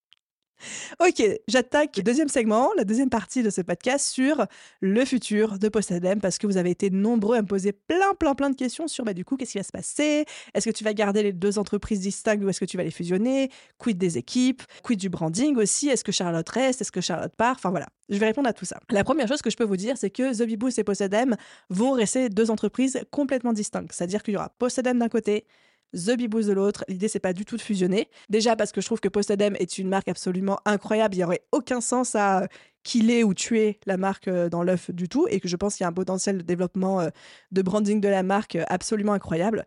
[1.00, 4.46] Ok, j'attaque le deuxième segment, la deuxième partie de ce podcast sur
[4.80, 8.34] le futur de Postadem parce que vous avez été nombreux à me poser plein, plein,
[8.34, 10.24] plein de questions sur bah, du coup, qu'est-ce qui va se passer?
[10.54, 12.90] Est-ce que tu vas garder les deux entreprises distinctes ou est-ce que tu vas les
[12.90, 13.50] fusionner?
[13.78, 14.62] Quid des équipes?
[14.82, 15.88] Quid du branding aussi?
[15.88, 16.80] Est-ce que Charlotte reste?
[16.80, 17.56] Est-ce que Charlotte part?
[17.56, 18.80] Enfin voilà, je vais répondre à tout ça.
[18.90, 21.36] La première chose que je peux vous dire, c'est que The Boost et Postadem
[21.70, 23.92] vont rester deux entreprises complètement distinctes.
[23.92, 25.46] C'est-à-dire qu'il y aura Postadem d'un côté,
[25.94, 26.84] The Beboost de l'autre.
[26.88, 28.08] L'idée, c'est pas du tout de fusionner.
[28.28, 31.14] Déjà parce que je trouve que Postadem est une marque absolument incroyable.
[31.14, 32.48] Il n'y aurait aucun sens à
[32.82, 35.84] killer ou tuer la marque euh, dans l'œuf du tout et que je pense qu'il
[35.84, 37.10] y a un potentiel de développement euh,
[37.52, 39.64] de branding de la marque euh, absolument incroyable.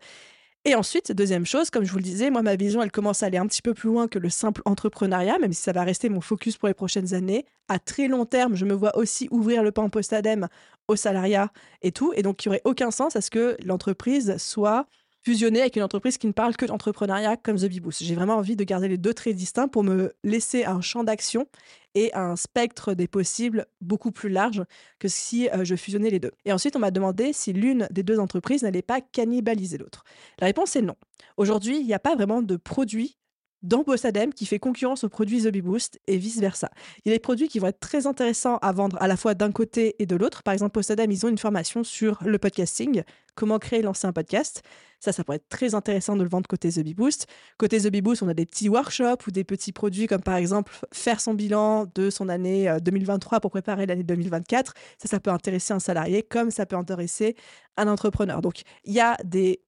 [0.66, 3.26] Et ensuite, deuxième chose, comme je vous le disais, moi, ma vision, elle commence à
[3.26, 6.08] aller un petit peu plus loin que le simple entrepreneuriat, même si ça va rester
[6.08, 7.44] mon focus pour les prochaines années.
[7.68, 10.48] À très long terme, je me vois aussi ouvrir le pan post-ADEME
[10.88, 12.14] au salariat et tout.
[12.16, 14.86] Et donc, il n'y aurait aucun sens à ce que l'entreprise soit
[15.24, 18.02] fusionner avec une entreprise qui ne parle que d'entrepreneuriat comme The Beboost.
[18.02, 21.46] J'ai vraiment envie de garder les deux traits distincts pour me laisser un champ d'action
[21.94, 24.62] et un spectre des possibles beaucoup plus large
[24.98, 26.32] que si euh, je fusionnais les deux.
[26.44, 30.04] Et ensuite, on m'a demandé si l'une des deux entreprises n'allait pas cannibaliser l'autre.
[30.40, 30.96] La réponse est non.
[31.36, 33.16] Aujourd'hui, il n'y a pas vraiment de produit
[33.64, 36.70] dans Bossadem qui fait concurrence aux produits The Boost et vice-versa.
[37.04, 39.34] Il y a des produits qui vont être très intéressants à vendre à la fois
[39.34, 40.42] d'un côté et de l'autre.
[40.42, 43.02] Par exemple, Bossadem, ils ont une formation sur le podcasting,
[43.34, 44.62] comment créer et lancer un podcast.
[45.00, 47.26] Ça, ça pourrait être très intéressant de le vendre côté The Boost.
[47.58, 50.72] Côté The Boost, on a des petits workshops ou des petits produits comme par exemple
[50.92, 54.74] faire son bilan de son année 2023 euh, pour préparer l'année 2024.
[54.98, 57.34] Ça, ça peut intéresser un salarié comme ça peut intéresser
[57.76, 58.40] un entrepreneur.
[58.40, 59.60] Donc, il y a des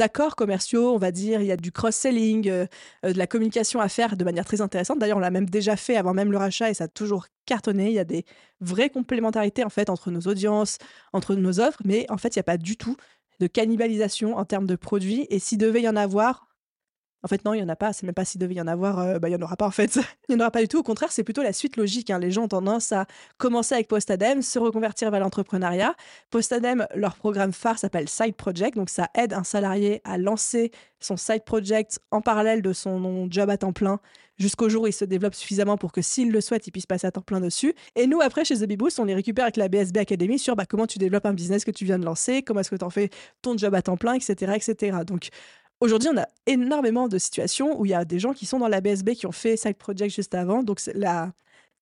[0.00, 2.66] accords commerciaux, on va dire, il y a du cross-selling, euh,
[3.04, 4.98] euh, de la communication à faire de manière très intéressante.
[4.98, 7.88] D'ailleurs, on l'a même déjà fait avant même le rachat et ça a toujours cartonné.
[7.88, 8.24] Il y a des
[8.60, 10.78] vraies complémentarités en fait entre nos audiences,
[11.12, 12.96] entre nos offres, mais en fait, il n'y a pas du tout
[13.40, 15.26] de cannibalisation en termes de produits.
[15.30, 16.46] Et s'il devait y en avoir,
[17.24, 17.94] en fait, non, il n'y en a pas.
[17.94, 19.66] C'est même pas s'il devait y en avoir, euh, bah, il n'y en aura pas
[19.66, 19.96] en fait.
[20.28, 20.78] il n'y en aura pas du tout.
[20.78, 22.10] Au contraire, c'est plutôt la suite logique.
[22.10, 22.18] Hein.
[22.18, 23.06] Les gens ont tendance à
[23.38, 25.94] commencer avec Postadem, se reconvertir vers l'entrepreneuriat.
[26.30, 28.76] Postadem, leur programme phare s'appelle Side Project.
[28.76, 33.50] Donc, ça aide un salarié à lancer son side project en parallèle de son job
[33.50, 34.00] à temps plein
[34.38, 37.06] jusqu'au jour où il se développe suffisamment pour que s'il le souhaite, il puisse passer
[37.06, 37.74] à temps plein dessus.
[37.94, 40.66] Et nous, après, chez The Beboost, on les récupère avec la BSB Academy sur bah,
[40.66, 42.90] comment tu développes un business que tu viens de lancer, comment est-ce que tu en
[42.90, 43.10] fais
[43.42, 44.52] ton job à temps plein, etc.
[44.56, 44.98] etc.
[45.06, 45.28] Donc,
[45.84, 48.68] Aujourd'hui, on a énormément de situations où il y a des gens qui sont dans
[48.68, 50.62] la BSB qui ont fait Side Project juste avant.
[50.62, 51.30] Donc, la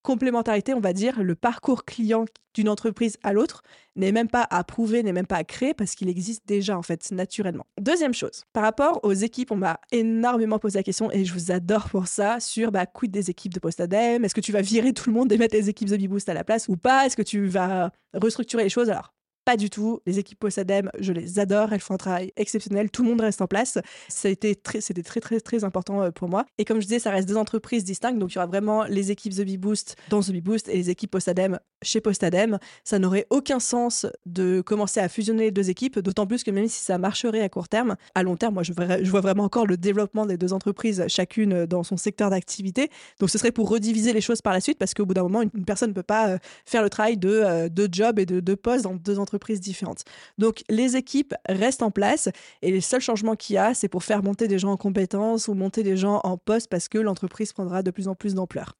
[0.01, 3.63] complémentarité, on va dire, le parcours client d'une entreprise à l'autre
[3.95, 6.81] n'est même pas à prouver, n'est même pas à créer parce qu'il existe déjà, en
[6.81, 7.65] fait, naturellement.
[7.79, 11.53] Deuxième chose, par rapport aux équipes, on m'a énormément posé la question et je vous
[11.53, 14.91] adore pour ça sur bah, quid des équipes de Postadem Est-ce que tu vas virer
[14.91, 17.05] tout le monde et mettre les équipes The Boost à la place ou pas?
[17.05, 18.89] Est-ce que tu vas restructurer les choses?
[18.89, 19.13] Alors,
[19.45, 19.99] pas du tout.
[20.05, 21.73] Les équipes Possadem, je les adore.
[21.73, 22.89] Elles font un travail exceptionnel.
[22.89, 23.77] Tout le monde reste en place.
[24.23, 26.45] Été très, c'était très, très, très important euh, pour moi.
[26.57, 28.17] Et comme je disais, ça reste deux entreprises distinctes.
[28.19, 30.75] Donc, il y aura vraiment les équipes The Bee Boost dans The Bee Boost et
[30.75, 32.57] les équipes Postadem chez Postadem.
[32.85, 36.69] Ça n'aurait aucun sens de commencer à fusionner les deux équipes, d'autant plus que même
[36.69, 39.43] si ça marcherait à court terme, à long terme, moi, je vois, je vois vraiment
[39.43, 42.89] encore le développement des deux entreprises, chacune dans son secteur d'activité.
[43.19, 45.41] Donc, ce serait pour rediviser les choses par la suite parce qu'au bout d'un moment,
[45.41, 48.39] une, personne ne peut pas euh, faire le travail de euh, deux jobs et de
[48.39, 50.03] deux postes dans deux entreprises différentes.
[50.37, 52.29] Donc les équipes restent en place
[52.61, 55.47] et les seuls changements qu'il y a, c'est pour faire monter des gens en compétences
[55.47, 58.77] ou monter des gens en poste parce que l'entreprise prendra de plus en plus d'ampleur.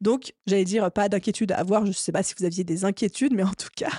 [0.00, 1.84] Donc, j'allais dire, pas d'inquiétude à avoir.
[1.84, 3.92] Je ne sais pas si vous aviez des inquiétudes, mais en tout cas,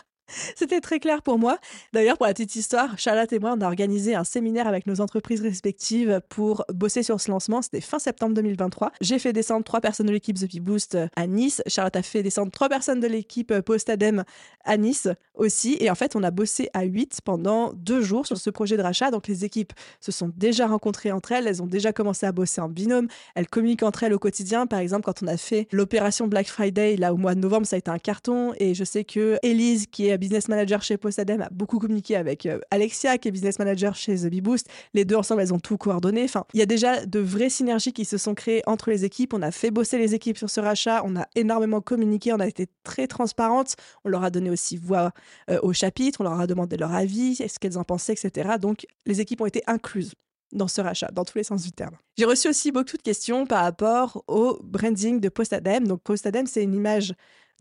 [0.56, 1.58] C'était très clair pour moi.
[1.92, 5.02] D'ailleurs, pour la petite histoire, Charlotte et moi, on a organisé un séminaire avec nos
[5.02, 7.62] entreprises respectives pour bosser sur ce lancement.
[7.62, 8.92] C'était fin septembre 2023.
[9.02, 11.62] J'ai fait descendre trois personnes de l'équipe The Boost à Nice.
[11.68, 14.24] Charlotte a fait descendre trois personnes de l'équipe Postadem
[14.64, 15.78] à Nice aussi.
[15.80, 18.82] Et en fait, on a bossé à huit pendant deux jours sur ce projet de
[18.82, 19.12] rachat.
[19.12, 21.48] Donc, les équipes se sont déjà rencontrées entre elles.
[21.48, 23.08] Elles ont déjà commencé à bosser en binôme.
[23.36, 24.68] Elles communiquent entre elles au quotidien.
[24.68, 27.76] Par exemple, quand on a fait l'opération Black Friday, là, au mois de novembre, ça
[27.76, 28.54] a été un carton.
[28.58, 32.46] Et je sais que Elise, qui est business manager chez Postadem, a beaucoup communiqué avec
[32.46, 34.70] euh, Alexia, qui est business manager chez The Bee Boost.
[34.94, 36.24] Les deux ensemble, elles ont tout coordonné.
[36.24, 39.34] Enfin, il y a déjà de vraies synergies qui se sont créées entre les équipes.
[39.34, 41.02] On a fait bosser les équipes sur ce rachat.
[41.04, 42.32] On a énormément communiqué.
[42.32, 43.76] On a été très transparente.
[44.06, 45.12] On leur a donné aussi voix
[45.50, 46.22] euh, au chapitre.
[46.22, 48.52] On leur a demandé leur avis, ce qu'elles en pensaient, etc.
[48.62, 50.14] Donc, les équipes ont été incluses
[50.54, 51.98] dans ce rachat, dans tous les sens du terme.
[52.18, 55.86] J'ai reçu aussi beaucoup de questions par rapport au branding de Postadem.
[55.86, 57.14] Donc, Postadem, c'est une image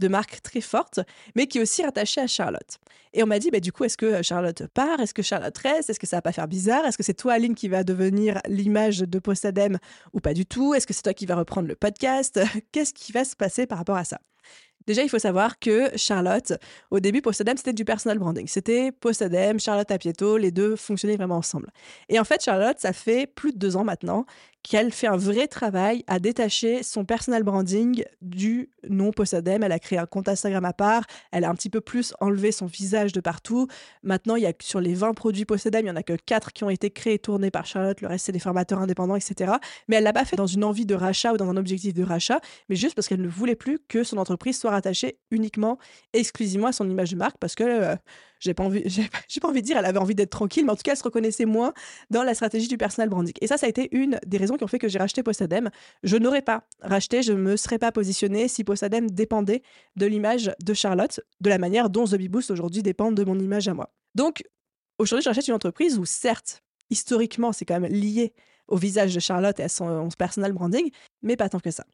[0.03, 1.01] de marque très forte,
[1.35, 2.79] mais qui est aussi rattachée à Charlotte.
[3.15, 5.01] Et on m'a dit, bah, du coup, est-ce que Charlotte part?
[5.01, 5.91] Est-ce que Charlotte reste?
[5.91, 6.85] Est-ce que ça va pas faire bizarre?
[6.87, 9.79] Est-ce que c'est toi, Aline, qui va devenir l'image de Postadem
[10.13, 10.75] ou pas du tout?
[10.75, 12.41] Est-ce que c'est toi qui va reprendre le podcast?
[12.73, 14.19] Qu'est-ce qui va se passer par rapport à ça?
[14.87, 16.55] Déjà, il faut savoir que Charlotte,
[16.91, 18.49] au début, Postadem, c'était du personal branding.
[18.49, 21.71] C'était Postadem, Charlotte Apieto, les deux fonctionnaient vraiment ensemble.
[22.09, 24.27] Et en fait, Charlotte, ça fait plus de deux ans maintenant
[24.63, 29.63] qu'elle fait un vrai travail à détacher son personal branding du nom Possadem.
[29.63, 32.53] Elle a créé un compte Instagram à part, elle a un petit peu plus enlevé
[32.53, 33.67] son visage de partout.
[34.03, 36.53] Maintenant, il y a sur les 20 produits Possadem, il n'y en a que 4
[36.53, 39.55] qui ont été créés et tournés par Charlotte, le reste c'est des formateurs indépendants, etc.
[39.89, 42.05] Mais elle l'a pas fait dans une envie de rachat ou dans un objectif de
[42.05, 45.79] rachat, mais juste parce qu'elle ne voulait plus que son entreprise soit rattachée uniquement,
[46.13, 47.97] exclusivement à son image de marque, parce que euh,
[48.43, 48.83] j'ai pas envie,
[49.29, 50.99] j'ai pas envie de dire, elle avait envie d'être tranquille, mais en tout cas, elle
[50.99, 51.73] se reconnaissait moins
[52.11, 53.35] dans la stratégie du personal branding.
[53.41, 55.71] Et ça, ça a été une des raisons qui ont fait que j'ai racheté Postadem.
[56.03, 59.63] Je n'aurais pas racheté, je me serais pas positionnée si Postadem dépendait
[59.97, 63.69] de l'image de Charlotte, de la manière dont The Boost aujourd'hui dépend de mon image
[63.69, 63.93] à moi.
[64.15, 64.45] Donc,
[64.99, 68.35] aujourd'hui, je rachète une entreprise où, certes, historiquement, c'est quand même lié
[68.69, 70.91] au visage de Charlotte et à son, son personal branding,
[71.23, 71.85] mais pas tant que ça.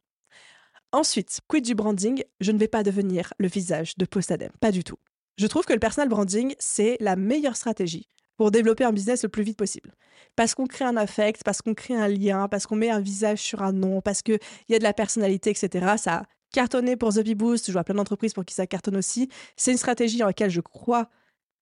[0.91, 2.23] Ensuite, quid du branding?
[2.39, 4.97] Je ne vais pas devenir le visage de Postadem, pas du tout.
[5.39, 9.29] Je trouve que le personal branding, c'est la meilleure stratégie pour développer un business le
[9.29, 9.95] plus vite possible.
[10.35, 13.39] Parce qu'on crée un affect, parce qu'on crée un lien, parce qu'on met un visage
[13.39, 15.93] sur un nom, parce qu'il y a de la personnalité, etc.
[15.97, 18.97] Ça a cartonné pour The Bee Boost, je vois plein d'entreprises pour qui ça cartonne
[18.97, 19.29] aussi.
[19.55, 21.07] C'est une stratégie en laquelle je crois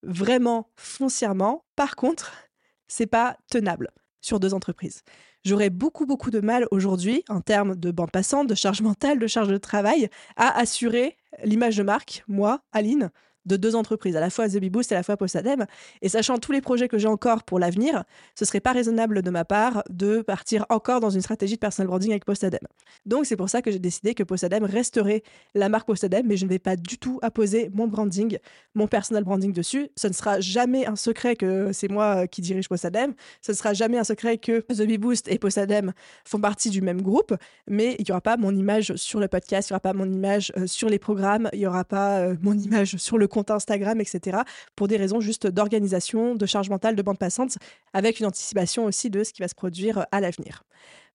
[0.02, 1.64] vraiment foncièrement.
[1.76, 2.32] Par contre,
[2.88, 5.02] c'est pas tenable sur deux entreprises.
[5.44, 9.28] J'aurais beaucoup, beaucoup de mal aujourd'hui, en termes de bande passante, de charge mentale, de
[9.28, 13.12] charge de travail, à assurer l'image de marque, moi, Aline,
[13.48, 15.66] de deux entreprises, à la fois The Boost et à la fois Postadem.
[16.02, 19.30] Et sachant tous les projets que j'ai encore pour l'avenir, ce serait pas raisonnable de
[19.30, 22.60] ma part de partir encore dans une stratégie de personal branding avec Postadem.
[23.06, 25.22] Donc c'est pour ça que j'ai décidé que Postadem resterait
[25.54, 28.38] la marque Postadem, mais je ne vais pas du tout apposer mon branding,
[28.74, 29.88] mon personal branding dessus.
[29.96, 33.14] Ce ne sera jamais un secret que c'est moi qui dirige Postadem.
[33.40, 35.92] Ce ne sera jamais un secret que The Boost et Postadem
[36.24, 37.34] font partie du même groupe,
[37.66, 40.10] mais il n'y aura pas mon image sur le podcast, il n'y aura pas mon
[40.10, 43.37] image euh, sur les programmes, il n'y aura pas euh, mon image sur le compte
[43.48, 44.38] Instagram, etc.,
[44.76, 47.58] pour des raisons juste d'organisation, de charge mentale, de bande passante,
[47.92, 50.64] avec une anticipation aussi de ce qui va se produire à l'avenir.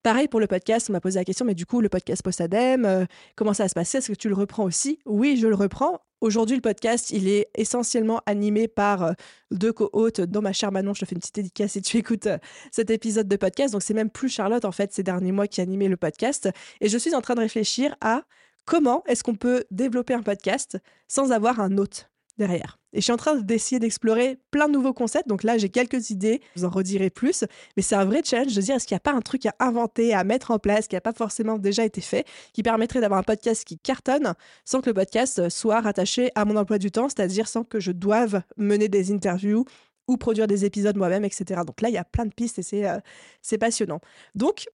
[0.04, 2.84] Pareil pour le podcast, on m'a posé la question, mais du coup, le podcast post-ADEME,
[2.84, 3.06] euh,
[3.38, 4.00] comment ça va se passer?
[4.00, 5.00] Est-ce que tu le reprends aussi?
[5.06, 6.02] Oui, je le reprends.
[6.20, 9.14] Aujourd'hui, le podcast, il est essentiellement animé par euh,
[9.52, 10.94] deux co-hôtes, dont ma chère Manon.
[10.94, 12.38] Je te fais une petite dédicace si tu écoutes euh,
[12.70, 13.72] cet épisode de podcast.
[13.72, 16.50] Donc, c'est même plus Charlotte, en fait, ces derniers mois qui animait le podcast.
[16.82, 18.24] Et je suis en train de réfléchir à
[18.66, 22.80] comment est-ce qu'on peut développer un podcast sans avoir un hôte derrière.
[22.94, 25.28] Et je suis en train d'essayer d'explorer plein de nouveaux concepts.
[25.28, 27.44] Donc là, j'ai quelques idées, je vous en redirai plus.
[27.76, 29.56] Mais c'est un vrai challenge de dire est-ce qu'il n'y a pas un truc à
[29.60, 33.20] inventer, à mettre en place, qui n'a pas forcément déjà été fait, qui permettrait d'avoir
[33.20, 34.34] un podcast qui cartonne
[34.66, 37.92] sans que le podcast soit rattaché à mon emploi du temps, c'est-à-dire sans que je
[37.92, 39.66] doive mener des interviews
[40.08, 41.62] ou produire des épisodes moi-même, etc.
[41.66, 44.02] Donc là, il y a plein de pistes et c'est euh, passionnant.
[44.36, 44.66] Donc,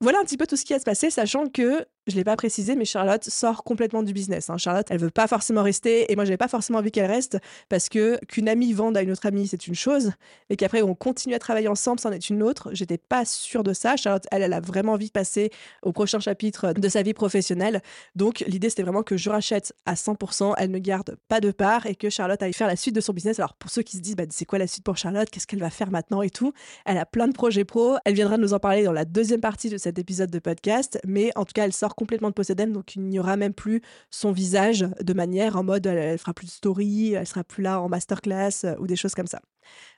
[0.00, 2.36] voilà un petit peu tout ce qui va se passer, sachant que je l'ai pas
[2.36, 4.50] précisé, mais Charlotte sort complètement du business.
[4.50, 4.56] Hein.
[4.56, 7.38] Charlotte, elle veut pas forcément rester, et moi, je n'avais pas forcément envie qu'elle reste,
[7.68, 10.12] parce que qu'une amie vende à une autre amie, c'est une chose,
[10.50, 12.70] mais qu'après, on continue à travailler ensemble, c'en est une autre.
[12.72, 13.96] J'étais pas sûre de ça.
[13.96, 15.50] Charlotte, elle, elle a vraiment envie de passer
[15.82, 17.82] au prochain chapitre de sa vie professionnelle.
[18.14, 21.86] Donc, l'idée, c'était vraiment que je rachète à 100%, elle ne garde pas de part,
[21.86, 23.38] et que Charlotte aille faire la suite de son business.
[23.38, 25.28] Alors, pour ceux qui se disent, bah, c'est quoi la suite pour Charlotte?
[25.30, 26.52] Qu'est-ce qu'elle va faire maintenant et tout?
[26.86, 27.96] Elle a plein de projets pro.
[28.04, 31.30] Elle viendra nous en parler dans la deuxième partie de cet épisode de podcast, mais
[31.36, 34.30] en tout cas, elle sort complètement de Possédem, donc il n'y aura même plus son
[34.30, 37.88] visage de manière en mode elle, fera plus de story, elle sera plus là en
[37.88, 39.40] masterclass euh, ou des choses comme ça.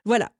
[0.04, 0.30] Voilà.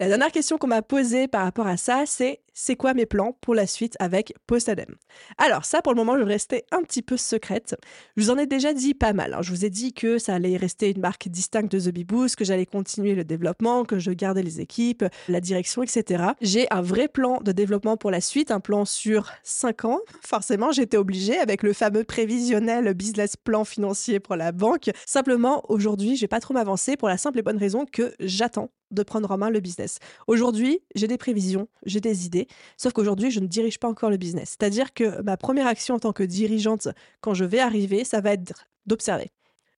[0.00, 3.36] La dernière question qu'on m'a posée par rapport à ça, c'est c'est quoi mes plans
[3.40, 4.94] pour la suite avec Postadem
[5.38, 7.76] Alors ça, pour le moment, je vais rester un petit peu secrète.
[8.16, 9.34] Je vous en ai déjà dit pas mal.
[9.34, 9.42] Hein.
[9.42, 12.36] Je vous ai dit que ça allait rester une marque distincte de The Bee Boost,
[12.36, 16.24] que j'allais continuer le développement, que je gardais les équipes, la direction, etc.
[16.40, 20.00] J'ai un vrai plan de développement pour la suite, un plan sur 5 ans.
[20.22, 24.90] Forcément, j'étais obligée avec le fameux prévisionnel business plan financier pour la banque.
[25.06, 28.70] Simplement, aujourd'hui, je vais pas trop m'avancer pour la simple et bonne raison que j'attends
[28.90, 29.98] de prendre en main le business.
[30.26, 32.39] Aujourd'hui, j'ai des prévisions, j'ai des idées,
[32.76, 34.56] sauf qu'aujourd'hui, je ne dirige pas encore le business.
[34.58, 36.88] C'est-à-dire que ma première action en tant que dirigeante,
[37.20, 39.30] quand je vais arriver, ça va être d'observer.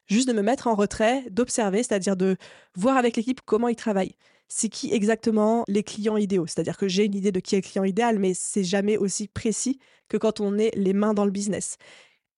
[0.07, 2.37] Juste de me mettre en retrait, d'observer, c'est-à-dire de
[2.75, 4.17] voir avec l'équipe comment ils travaillent.
[4.49, 6.47] C'est qui exactement les clients idéaux?
[6.47, 9.29] C'est-à-dire que j'ai une idée de qui est le client idéal, mais c'est jamais aussi
[9.29, 11.79] précis que quand on est les mains dans le business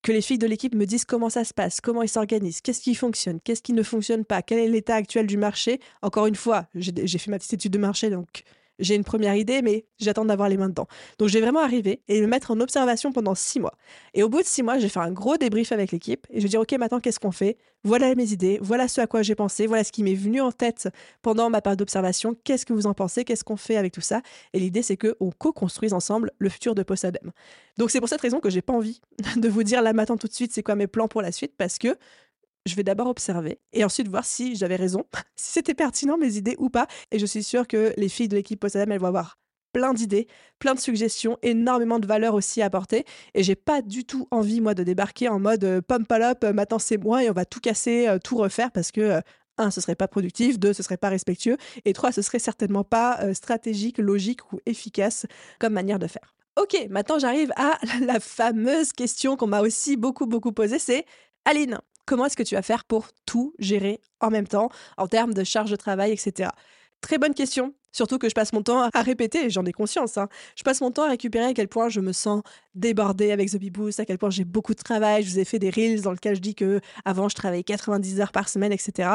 [0.05, 2.83] que les filles de l'équipe me disent comment ça se passe, comment ils s'organisent, qu'est-ce
[2.83, 5.81] qui fonctionne, qu'est-ce qui ne fonctionne pas, quel est l'état actuel du marché.
[6.03, 8.45] Encore une fois, j'ai fait ma petite étude de marché, donc
[8.79, 10.87] j'ai une première idée, mais j'attends d'avoir les mains dedans.
[11.19, 13.75] Donc, je vais vraiment arriver et me mettre en observation pendant six mois.
[14.15, 16.41] Et au bout de six mois, je vais faire un gros débrief avec l'équipe et
[16.41, 17.57] je vais dire, OK, maintenant, qu'est-ce qu'on fait?
[17.87, 20.53] Voilà mes idées, voilà ce à quoi j'ai pensé, voilà ce qui m'est venu en
[20.53, 20.89] tête
[21.21, 22.35] pendant ma période d'observation.
[22.43, 23.25] Qu'est-ce que vous en pensez?
[23.25, 24.23] Qu'est-ce qu'on fait avec tout ça?
[24.55, 27.31] Et l'idée, c'est qu'on co-construise ensemble le futur de Possadem.
[27.77, 29.01] Donc, c'est pour cette raison que j'ai pas envie
[29.37, 31.53] de vous dire là maintenant tout de suite c'est quoi mes plans pour la suite?
[31.57, 31.97] Parce que
[32.67, 35.05] je vais d'abord observer et ensuite voir si j'avais raison,
[35.37, 36.87] si c'était pertinent mes idées ou pas.
[37.11, 39.39] Et je suis sûre que les filles de l'équipe Postadam, elles vont avoir
[39.73, 40.29] plein d'idées,
[40.61, 43.05] plein de suggestions, énormément de valeurs aussi à apporter.
[43.35, 46.53] Et j'ai pas du tout envie, moi, de débarquer en mode euh, pump up, euh,
[46.53, 49.21] maintenant c'est moi et on va tout casser, euh, tout refaire parce que.
[49.59, 52.83] un, ce serait pas productif, deux, ce serait pas respectueux, et trois, ce serait certainement
[52.83, 55.27] pas stratégique, logique ou efficace
[55.61, 56.35] comme manière de faire.
[56.61, 61.05] Ok, maintenant j'arrive à la fameuse question qu'on m'a aussi beaucoup beaucoup posée, c'est
[61.45, 65.35] Aline, comment est-ce que tu vas faire pour tout gérer en même temps en termes
[65.35, 66.51] de charge de travail, etc.
[67.01, 67.75] Très bonne question.
[67.93, 70.19] Surtout que je passe mon temps à répéter, j'en ai conscience.
[70.19, 70.29] Hein.
[70.57, 72.43] Je passe mon temps à récupérer à quel point je me sens
[72.75, 75.23] débordée avec The Bee Boost, à quel point j'ai beaucoup de travail.
[75.23, 78.21] Je vous ai fait des reels dans lesquels je dis que avant je travaillais 90
[78.21, 79.11] heures par semaine, etc.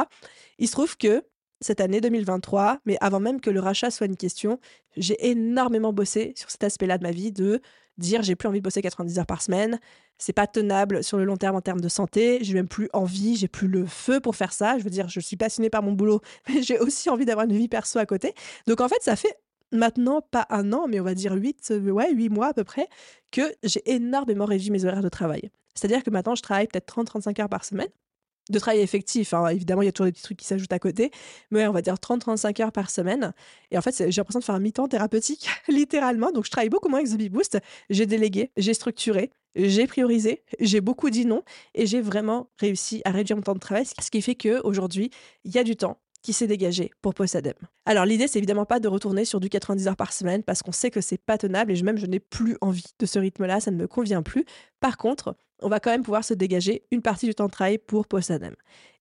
[0.59, 1.25] Il se trouve que
[1.59, 4.59] cette année 2023, mais avant même que le rachat soit une question,
[4.95, 7.61] j'ai énormément bossé sur cet aspect-là de ma vie de
[7.99, 9.79] dire j'ai plus envie de bosser 90 heures par semaine,
[10.17, 13.35] c'est pas tenable sur le long terme en termes de santé, j'ai même plus envie,
[13.35, 14.77] j'ai plus le feu pour faire ça.
[14.77, 17.57] Je veux dire, je suis passionnée par mon boulot, mais j'ai aussi envie d'avoir une
[17.57, 18.33] vie perso à côté.
[18.67, 19.37] Donc en fait, ça fait
[19.71, 22.63] maintenant pas un an, mais on va dire 8, euh, ouais, 8 mois à peu
[22.63, 22.87] près,
[23.31, 25.51] que j'ai énormément réduit mes horaires de travail.
[25.75, 27.89] C'est-à-dire que maintenant, je travaille peut-être 30-35 heures par semaine
[28.49, 29.33] de travail effectif.
[29.33, 29.47] Hein.
[29.49, 31.11] Évidemment, il y a toujours des petits trucs qui s'ajoutent à côté,
[31.51, 33.33] mais on va dire 30-35 heures par semaine.
[33.71, 36.31] Et en fait, j'ai l'impression de faire un mi-temps thérapeutique, littéralement.
[36.31, 37.59] Donc, je travaille beaucoup moins avec The Boost.
[37.89, 41.43] J'ai délégué, j'ai structuré, j'ai priorisé, j'ai beaucoup dit non,
[41.75, 45.11] et j'ai vraiment réussi à réduire mon temps de travail, ce qui fait qu'aujourd'hui,
[45.43, 47.53] il y a du temps qui s'est dégagé pour Postadem.
[47.85, 50.71] Alors l'idée c'est évidemment pas de retourner sur du 90 heures par semaine parce qu'on
[50.71, 53.71] sait que c'est pas tenable et même je n'ai plus envie de ce rythme-là, ça
[53.71, 54.45] ne me convient plus.
[54.79, 57.77] Par contre, on va quand même pouvoir se dégager une partie du temps de travail
[57.77, 58.55] pour Postadem.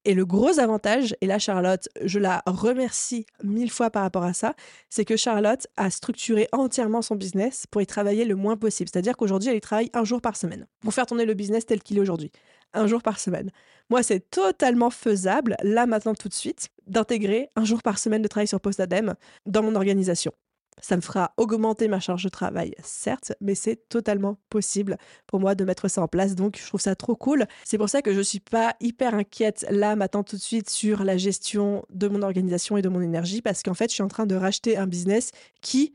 [0.04, 4.32] Et le gros avantage, et là Charlotte, je la remercie mille fois par rapport à
[4.32, 4.54] ça,
[4.88, 8.88] c'est que Charlotte a structuré entièrement son business pour y travailler le moins possible.
[8.92, 11.82] C'est-à-dire qu'aujourd'hui, elle y travaille un jour par semaine pour faire tourner le business tel
[11.82, 12.30] qu'il est aujourd'hui.
[12.74, 13.50] Un jour par semaine.
[13.90, 18.28] Moi, c'est totalement faisable, là maintenant tout de suite, d'intégrer un jour par semaine de
[18.28, 19.14] travail sur Postadem
[19.46, 20.32] dans mon organisation.
[20.80, 25.54] Ça me fera augmenter ma charge de travail, certes, mais c'est totalement possible pour moi
[25.54, 26.34] de mettre ça en place.
[26.34, 27.46] Donc, je trouve ça trop cool.
[27.64, 30.70] C'est pour ça que je ne suis pas hyper inquiète là, maintenant, tout de suite,
[30.70, 34.02] sur la gestion de mon organisation et de mon énergie, parce qu'en fait, je suis
[34.02, 35.94] en train de racheter un business qui,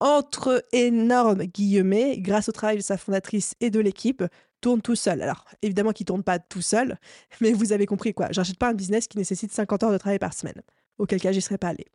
[0.00, 4.24] entre énormes guillemets, grâce au travail de sa fondatrice et de l'équipe,
[4.60, 5.22] tourne tout seul.
[5.22, 6.98] Alors, évidemment qu'il tourne pas tout seul,
[7.40, 8.28] mais vous avez compris quoi.
[8.30, 10.60] Je n'achète pas un business qui nécessite 50 heures de travail par semaine.
[10.98, 11.86] Auquel cas, j'y serais pas allée.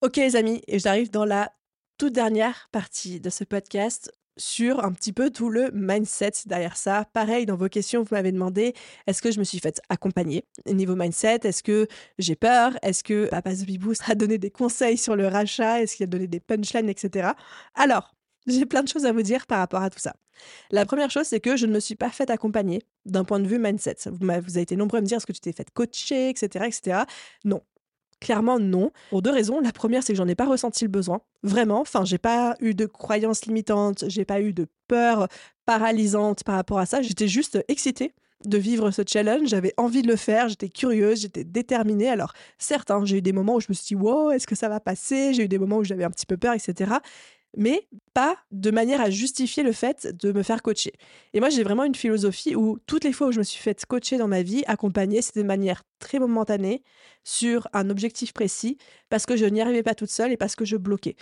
[0.00, 1.50] Ok les amis, et j'arrive dans la
[1.98, 7.04] toute dernière partie de ce podcast sur un petit peu tout le mindset derrière ça.
[7.12, 8.74] Pareil, dans vos questions, vous m'avez demandé
[9.08, 10.44] est-ce que je me suis faite accompagner?
[10.66, 12.78] Niveau mindset Est-ce que j'ai peur?
[12.82, 15.82] Est-ce que Papa Boost a donné des conseils sur le rachat?
[15.82, 17.30] Est-ce qu'il a donné des punchlines, etc.
[17.74, 18.14] Alors,
[18.46, 20.14] j'ai plein de choses à vous dire par rapport à tout ça.
[20.70, 23.48] La première chose, c'est que je ne me suis pas faite accompagner d'un point de
[23.48, 23.96] vue mindset.
[24.06, 27.00] Vous, avez été nombreux à me dire est-ce que tu t'es fait coacher, etc., etc.
[27.44, 27.62] Non,
[28.20, 29.60] Clairement non, pour deux raisons.
[29.60, 31.80] La première, c'est que j'en ai pas ressenti le besoin, vraiment.
[31.80, 35.28] Enfin, j'ai pas eu de croyances limitantes, j'ai pas eu de peur
[35.66, 37.00] paralysante par rapport à ça.
[37.00, 38.12] J'étais juste excitée
[38.44, 42.08] de vivre ce challenge, j'avais envie de le faire, j'étais curieuse, j'étais déterminée.
[42.08, 44.54] Alors, certes, hein, j'ai eu des moments où je me suis dit, wow, est-ce que
[44.54, 46.98] ça va passer J'ai eu des moments où j'avais un petit peu peur, etc
[47.56, 50.92] mais pas de manière à justifier le fait de me faire coacher.
[51.32, 53.84] Et moi, j'ai vraiment une philosophie où toutes les fois où je me suis fait
[53.86, 56.82] coacher dans ma vie, accompagner, c'était de manière très momentanée
[57.24, 60.64] sur un objectif précis, parce que je n'y arrivais pas toute seule et parce que
[60.64, 61.16] je bloquais.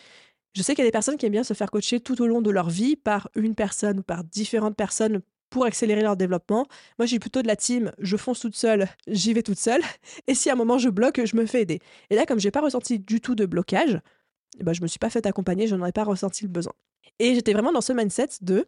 [0.54, 2.26] Je sais qu'il y a des personnes qui aiment bien se faire coacher tout au
[2.26, 6.66] long de leur vie par une personne ou par différentes personnes pour accélérer leur développement.
[6.98, 9.82] Moi, j'ai plutôt de la team, je fonce toute seule, j'y vais toute seule.
[10.26, 11.80] Et si à un moment je bloque, je me fais aider.
[12.10, 14.00] Et là, comme j'ai pas ressenti du tout de blocage,
[14.62, 16.72] bah, je me suis pas fait accompagner, je n'en ai pas ressenti le besoin.
[17.18, 18.66] Et j'étais vraiment dans ce mindset de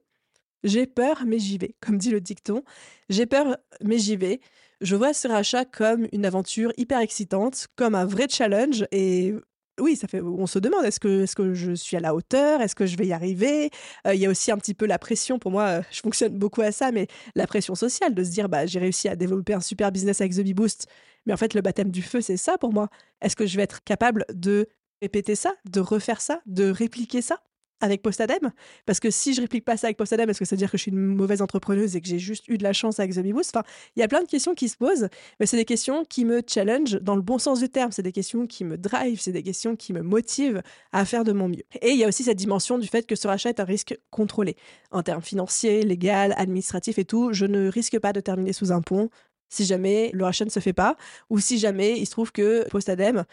[0.64, 1.74] j'ai peur, mais j'y vais.
[1.80, 2.62] Comme dit le dicton,
[3.08, 4.40] j'ai peur, mais j'y vais.
[4.80, 8.86] Je vois ce rachat comme une aventure hyper excitante, comme un vrai challenge.
[8.92, 9.34] Et
[9.80, 10.20] oui, ça fait.
[10.20, 12.60] On se demande est-ce que, est que je suis à la hauteur?
[12.60, 13.70] Est-ce que je vais y arriver?
[14.06, 15.38] Euh, Il y a aussi un petit peu la pression.
[15.38, 18.48] Pour moi, euh, je fonctionne beaucoup à ça, mais la pression sociale de se dire
[18.48, 20.86] bah j'ai réussi à développer un super business avec The Bee Boost.
[21.26, 22.88] Mais en fait, le baptême du feu, c'est ça pour moi.
[23.20, 24.68] Est-ce que je vais être capable de
[25.02, 27.40] répéter ça, de refaire ça, de répliquer ça
[27.80, 28.52] avec Postadem?
[28.86, 30.76] Parce que si je réplique pas ça avec Postadem, est-ce que ça veut dire que
[30.76, 33.20] je suis une mauvaise entrepreneuse et que j'ai juste eu de la chance avec The
[33.20, 33.56] Boost?
[33.56, 35.08] Enfin, il y a plein de questions qui se posent,
[35.38, 37.92] mais c'est des questions qui me challenge dans le bon sens du terme.
[37.92, 41.32] C'est des questions qui me drive, c'est des questions qui me motivent à faire de
[41.32, 41.64] mon mieux.
[41.80, 43.96] Et il y a aussi cette dimension du fait que ce rachat est un risque
[44.10, 44.56] contrôlé.
[44.90, 48.80] En termes financiers, légal, administratif et tout, je ne risque pas de terminer sous un
[48.80, 49.10] pont
[49.48, 50.96] si jamais le rachat ne se fait pas,
[51.30, 53.24] ou si jamais il se trouve que Postadem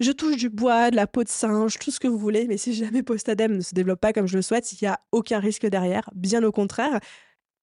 [0.00, 2.56] je touche du bois, de la peau de singe, tout ce que vous voulez, mais
[2.56, 5.40] si jamais Postadem ne se développe pas comme je le souhaite, il n'y a aucun
[5.40, 7.00] risque derrière, bien au contraire.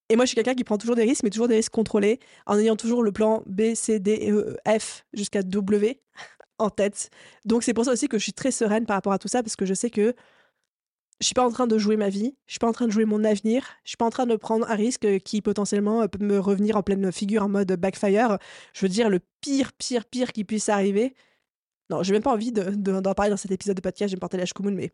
[0.09, 2.19] Et moi, je suis quelqu'un qui prend toujours des risques, mais toujours des risques contrôlés,
[2.45, 6.01] en ayant toujours le plan B, C, D, E, F jusqu'à W
[6.59, 7.09] en tête.
[7.45, 9.41] Donc c'est pour ça aussi que je suis très sereine par rapport à tout ça,
[9.41, 10.13] parce que je sais que
[11.21, 12.91] je suis pas en train de jouer ma vie, je suis pas en train de
[12.91, 16.23] jouer mon avenir, je suis pas en train de prendre un risque qui potentiellement peut
[16.23, 18.37] me revenir en pleine figure en mode backfire.
[18.73, 21.15] Je veux dire le pire, pire, pire qui puisse arriver,
[21.89, 24.17] non, j'ai même pas envie d'en de, parler dans cet épisode de podcast, je vais
[24.17, 24.37] me porter
[24.71, 24.91] mais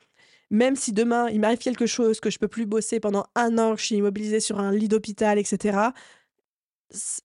[0.50, 3.76] même si demain il m'arrive quelque chose, que je peux plus bosser pendant un an,
[3.76, 5.92] que je suis immobilisée sur un lit d'hôpital, etc.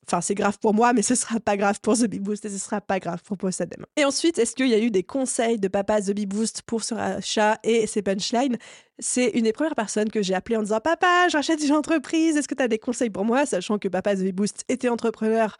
[0.06, 2.48] Enfin, c'est grave pour moi, mais ce sera pas grave pour The Bee Boost et
[2.48, 3.84] ce sera pas grave pour Postadem.
[3.96, 6.84] Et ensuite, est-ce qu'il y a eu des conseils de papa The Bee Boost pour
[6.84, 8.58] ce rachat et ses punchlines?
[9.00, 12.36] C'est une des premières personnes que j'ai appelées en disant Papa, je rachète une entreprise,
[12.36, 13.44] est-ce que tu as des conseils pour moi?
[13.44, 15.56] Sachant que papa The Bee Boost était entrepreneur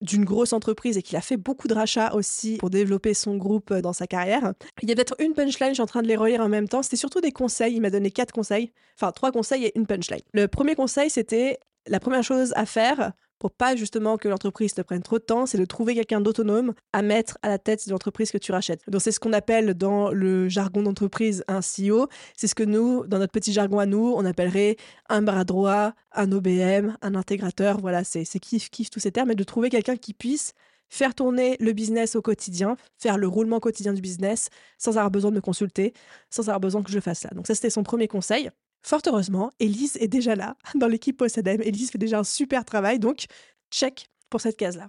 [0.00, 3.72] d'une grosse entreprise et qu'il a fait beaucoup de rachats aussi pour développer son groupe
[3.72, 4.54] dans sa carrière.
[4.82, 6.68] Il y a peut-être une punchline, je suis en train de les relire en même
[6.68, 6.82] temps.
[6.82, 7.74] C'était surtout des conseils.
[7.74, 10.22] Il m'a donné quatre conseils, enfin trois conseils et une punchline.
[10.32, 14.82] Le premier conseil, c'était la première chose à faire pour pas justement que l'entreprise te
[14.82, 17.90] prenne trop de temps, c'est de trouver quelqu'un d'autonome à mettre à la tête de
[17.90, 18.82] l'entreprise que tu rachètes.
[18.88, 22.08] Donc c'est ce qu'on appelle dans le jargon d'entreprise un CEO.
[22.36, 24.76] C'est ce que nous, dans notre petit jargon à nous, on appellerait
[25.08, 27.78] un bras droit, un OBM, un intégrateur.
[27.80, 30.52] Voilà, c'est kiff kiff tous ces termes, et de trouver quelqu'un qui puisse
[30.90, 35.30] faire tourner le business au quotidien, faire le roulement quotidien du business sans avoir besoin
[35.30, 35.94] de me consulter,
[36.28, 37.30] sans avoir besoin que je fasse ça.
[37.30, 38.50] Donc ça, c'était son premier conseil.
[38.82, 41.60] Fort heureusement, Elise est déjà là dans l'équipe Possadem.
[41.62, 43.24] Elise fait déjà un super travail, donc
[43.70, 44.88] check pour cette case-là.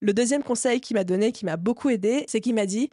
[0.00, 2.90] Le deuxième conseil qu'il m'a donné, qui m'a beaucoup aidé, c'est qu'il m'a dit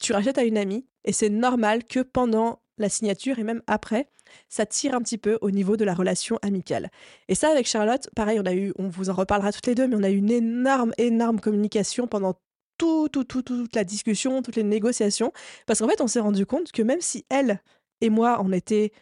[0.00, 4.08] tu rachètes à une amie et c'est normal que pendant la signature et même après,
[4.48, 6.90] ça tire un petit peu au niveau de la relation amicale.
[7.28, 9.86] Et ça, avec Charlotte, pareil, on a eu, on vous en reparlera toutes les deux,
[9.86, 12.34] mais on a eu une énorme, énorme communication pendant
[12.78, 15.32] tout, tout, toute la discussion, toutes les négociations,
[15.66, 17.60] parce qu'en fait, on s'est rendu compte que même si elle
[18.00, 18.92] et moi, on était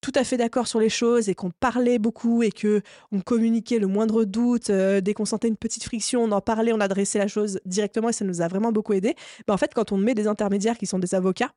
[0.00, 2.82] tout à fait d'accord sur les choses et qu'on parlait beaucoup et que
[3.12, 6.72] on communiquait le moindre doute, euh, dès qu'on sentait une petite friction, on en parlait,
[6.72, 9.14] on adressait la chose directement et ça nous a vraiment beaucoup aidé.
[9.46, 11.52] Bah, en fait, quand on met des intermédiaires qui sont des avocats,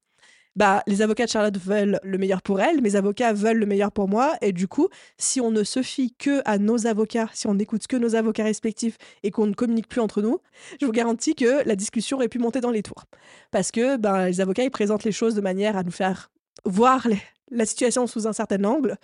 [0.55, 3.91] bah, les avocats de Charlotte veulent le meilleur pour elle, mes avocats veulent le meilleur
[3.91, 4.87] pour moi, et du coup,
[5.17, 8.43] si on ne se fie que à nos avocats, si on n'écoute que nos avocats
[8.43, 10.39] respectifs et qu'on ne communique plus entre nous,
[10.79, 13.05] je vous garantis que la discussion aurait pu monter dans les tours.
[13.49, 16.29] Parce que ben, les avocats, ils présentent les choses de manière à nous faire
[16.65, 17.17] voir les,
[17.53, 18.97] la situation sous un certain angle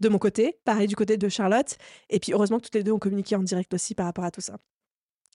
[0.00, 1.76] de mon côté, pareil du côté de Charlotte.
[2.08, 4.30] Et puis heureusement que toutes les deux ont communiqué en direct aussi par rapport à
[4.30, 4.58] tout ça.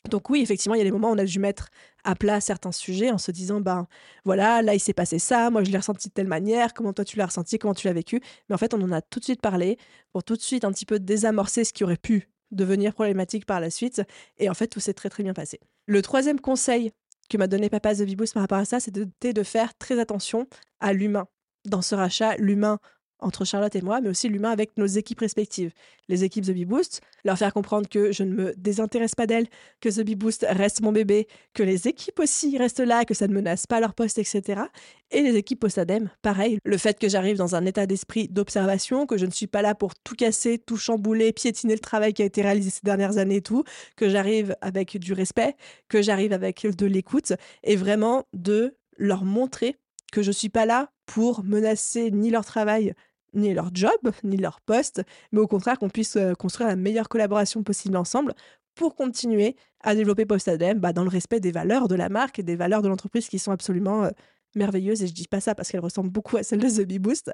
[0.10, 1.70] Donc oui, effectivement, il y a des moments où on a dû mettre
[2.04, 3.88] à plat certains sujets en se disant, ben
[4.26, 7.06] voilà, là il s'est passé ça, moi je l'ai ressenti de telle manière, comment toi
[7.06, 8.20] tu l'as ressenti, comment tu l'as vécu.
[8.50, 9.78] Mais en fait, on en a tout de suite parlé
[10.12, 13.62] pour tout de suite un petit peu désamorcer ce qui aurait pu devenir problématique par
[13.62, 14.02] la suite.
[14.38, 15.60] Et en fait, tout s'est très très bien passé.
[15.86, 16.92] Le troisième conseil
[17.30, 20.48] que m'a donné Papa The Bibous par rapport à ça, c'était de faire très attention
[20.82, 21.28] à l'humain
[21.66, 22.80] dans ce rachat l'humain
[23.24, 25.72] entre Charlotte et moi, mais aussi l'humain avec nos équipes respectives.
[26.10, 29.48] Les équipes The Bee Boost, leur faire comprendre que je ne me désintéresse pas d'elles,
[29.82, 33.28] que The Bee Boost reste mon bébé, que les équipes aussi restent là, que ça
[33.28, 34.64] ne menace pas leur poste, etc.
[35.12, 36.60] Et les équipes post-ADEME, pareil.
[36.64, 39.76] Le fait que j'arrive dans un état d'esprit d'observation, que je ne suis pas là
[39.76, 43.38] pour tout casser, tout chambouler, piétiner le travail qui a été réalisé ces dernières années
[43.38, 43.64] et tout,
[43.96, 45.56] que j'arrive avec du respect,
[45.88, 47.34] que j'arrive avec de l'écoute,
[47.64, 49.78] et vraiment de leur montrer
[50.12, 52.94] que je suis pas là pour menacer ni leur travail,
[53.34, 53.92] ni leur job,
[54.24, 55.02] ni leur poste,
[55.32, 58.34] mais au contraire qu'on puisse construire la meilleure collaboration possible ensemble
[58.76, 62.44] pour continuer à développer Postadem bah, dans le respect des valeurs de la marque et
[62.44, 64.10] des valeurs de l'entreprise qui sont absolument
[64.56, 65.04] merveilleuses.
[65.04, 67.32] Et je dis pas ça parce qu'elles ressemblent beaucoup à celles de The Boost,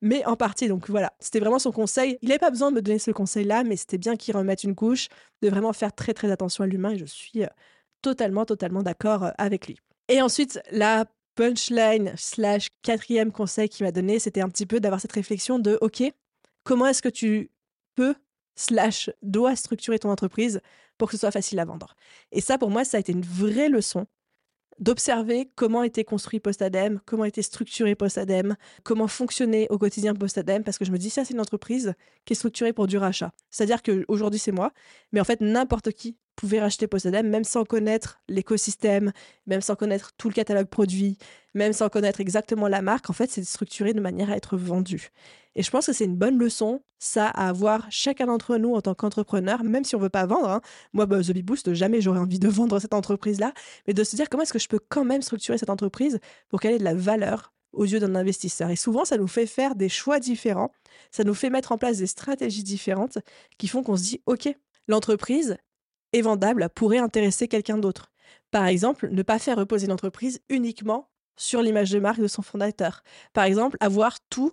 [0.00, 0.68] mais en partie.
[0.68, 2.18] Donc voilà, c'était vraiment son conseil.
[2.22, 4.74] Il n'avait pas besoin de me donner ce conseil-là, mais c'était bien qu'il remette une
[4.74, 5.08] couche,
[5.42, 7.44] de vraiment faire très très attention à l'humain et je suis
[8.02, 9.78] totalement, totalement d'accord avec lui.
[10.08, 15.00] Et ensuite, la punchline slash quatrième conseil qu'il m'a donné, c'était un petit peu d'avoir
[15.00, 16.02] cette réflexion de OK,
[16.64, 17.50] comment est-ce que tu
[17.94, 18.14] peux
[18.54, 20.60] slash dois structurer ton entreprise
[20.98, 21.94] pour que ce soit facile à vendre?
[22.32, 24.06] Et ça, pour moi, ça a été une vraie leçon
[24.78, 30.78] d'observer comment était construit Postadem, comment était structuré Postadem, comment fonctionnait au quotidien Postadem, parce
[30.78, 33.32] que je me dis, ça, c'est une entreprise qui est structurée pour du rachat.
[33.50, 34.72] C'est-à-dire qu'aujourd'hui, c'est moi,
[35.12, 39.12] mais en fait, n'importe qui pouvait racheter Postadem, même sans connaître l'écosystème,
[39.46, 41.16] même sans connaître tout le catalogue produit,
[41.54, 43.08] même sans connaître exactement la marque.
[43.10, 45.10] En fait, c'est structuré de manière à être vendu.
[45.54, 48.80] Et je pense que c'est une bonne leçon, ça, à avoir chacun d'entre nous en
[48.80, 50.50] tant qu'entrepreneur, même si on veut pas vendre.
[50.50, 50.60] Hein.
[50.92, 53.52] Moi, bah, The Bee Boost, jamais j'aurais envie de vendre cette entreprise-là,
[53.86, 56.18] mais de se dire comment est-ce que je peux quand même structurer cette entreprise
[56.48, 58.68] pour qu'elle ait de la valeur aux yeux d'un investisseur.
[58.70, 60.72] Et souvent, ça nous fait faire des choix différents,
[61.12, 63.18] ça nous fait mettre en place des stratégies différentes
[63.58, 64.48] qui font qu'on se dit, OK,
[64.88, 65.56] l'entreprise,
[66.12, 68.10] et vendable pourrait intéresser quelqu'un d'autre.
[68.50, 73.02] Par exemple, ne pas faire reposer l'entreprise uniquement sur l'image de marque de son fondateur.
[73.32, 74.52] Par exemple, avoir tous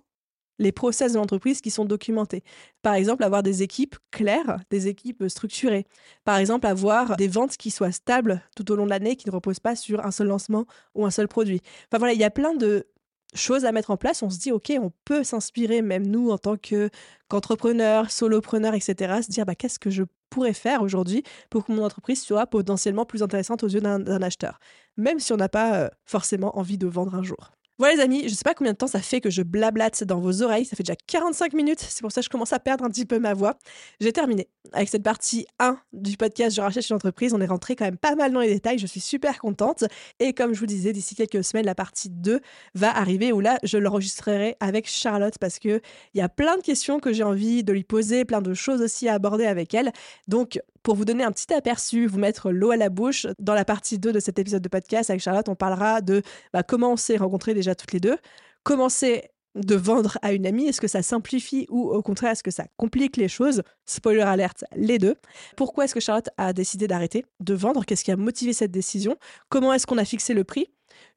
[0.58, 2.44] les process de l'entreprise qui sont documentés.
[2.82, 5.86] Par exemple, avoir des équipes claires, des équipes structurées.
[6.24, 9.32] Par exemple, avoir des ventes qui soient stables tout au long de l'année, qui ne
[9.32, 11.62] reposent pas sur un seul lancement ou un seul produit.
[11.88, 12.86] Enfin voilà, il y a plein de
[13.34, 14.22] choses à mettre en place.
[14.22, 19.30] On se dit, OK, on peut s'inspirer, même nous, en tant qu'entrepreneurs, solopreneurs, etc., se
[19.30, 23.22] dire, bah, qu'est-ce que je pourrais faire aujourd'hui pour que mon entreprise soit potentiellement plus
[23.22, 24.60] intéressante aux yeux d'un acheteur,
[24.96, 27.52] même si on n'a pas euh, forcément envie de vendre un jour.
[27.80, 30.20] Voilà les amis, je sais pas combien de temps ça fait que je blablate dans
[30.20, 32.84] vos oreilles, ça fait déjà 45 minutes, c'est pour ça que je commence à perdre
[32.84, 33.56] un petit peu ma voix.
[34.00, 37.76] J'ai terminé avec cette partie 1 du podcast Je rachète une entreprise, on est rentré
[37.76, 39.84] quand même pas mal dans les détails, je suis super contente.
[40.18, 42.40] Et comme je vous disais, d'ici quelques semaines la partie 2
[42.74, 45.80] va arriver où là je l'enregistrerai avec Charlotte parce que
[46.12, 48.82] il y a plein de questions que j'ai envie de lui poser, plein de choses
[48.82, 49.90] aussi à aborder avec elle.
[50.28, 53.66] Donc Pour vous donner un petit aperçu, vous mettre l'eau à la bouche, dans la
[53.66, 56.22] partie 2 de cet épisode de podcast avec Charlotte, on parlera de
[56.54, 58.16] bah, comment on s'est rencontrés déjà toutes les deux,
[58.62, 62.42] comment c'est de vendre à une amie Est-ce que ça simplifie ou au contraire est-ce
[62.42, 63.62] que ça complique les choses?
[63.84, 65.16] Spoiler alerte, les deux.
[65.56, 67.84] Pourquoi est-ce que Charlotte a décidé d'arrêter de vendre?
[67.84, 69.16] Qu'est-ce qui a motivé cette décision?
[69.48, 70.68] Comment est-ce qu'on a fixé le prix?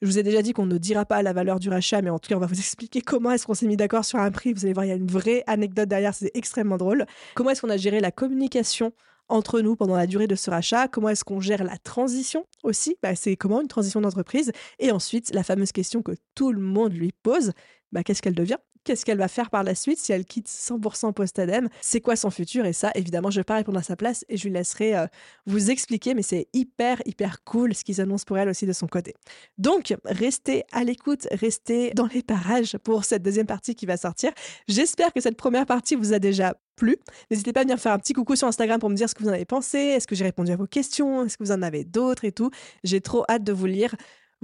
[0.02, 2.20] Je vous ai déjà dit qu'on ne dira pas la valeur du rachat, mais en
[2.20, 4.52] tout cas, on va vous expliquer comment est-ce qu'on s'est mis d'accord sur un prix.
[4.52, 7.06] Vous allez voir, il y a une vraie anecdote derrière, c'est extrêmement drôle.
[7.36, 8.94] Comment est-ce qu'on a géré la communication
[9.30, 12.98] entre nous pendant la durée de ce rachat Comment est-ce qu'on gère la transition aussi?
[13.02, 14.52] Bah, C'est comment une transition d'entreprise?
[14.80, 17.52] Et ensuite, la fameuse question que tout le monde lui pose,
[17.94, 18.58] bah, qu'est-ce qu'elle devient?
[18.84, 22.30] Qu'est-ce qu'elle va faire par la suite si elle quitte 100% post-ADEME C'est quoi son
[22.30, 22.66] futur?
[22.66, 24.98] Et ça, évidemment, je ne vais pas répondre à sa place et je lui laisserai
[24.98, 25.08] euh,
[25.46, 28.88] vous expliquer, mais c'est hyper, hyper cool ce qu'ils annoncent pour elle aussi de son
[28.88, 29.14] côté.
[29.58, 34.32] Donc, restez à l'écoute, restez dans les parages pour cette deuxième partie qui va sortir.
[34.68, 36.98] J'espère que cette première partie vous a déjà plu.
[37.32, 39.24] N'hésitez pas à venir faire un petit coucou sur Instagram pour me dire ce que
[39.24, 39.78] vous en avez pensé.
[39.78, 41.26] Est-ce que j'ai répondu à vos questions?
[41.26, 42.50] Est-ce que vous en avez d'autres et tout?
[42.84, 43.96] J'ai trop hâte de vous lire.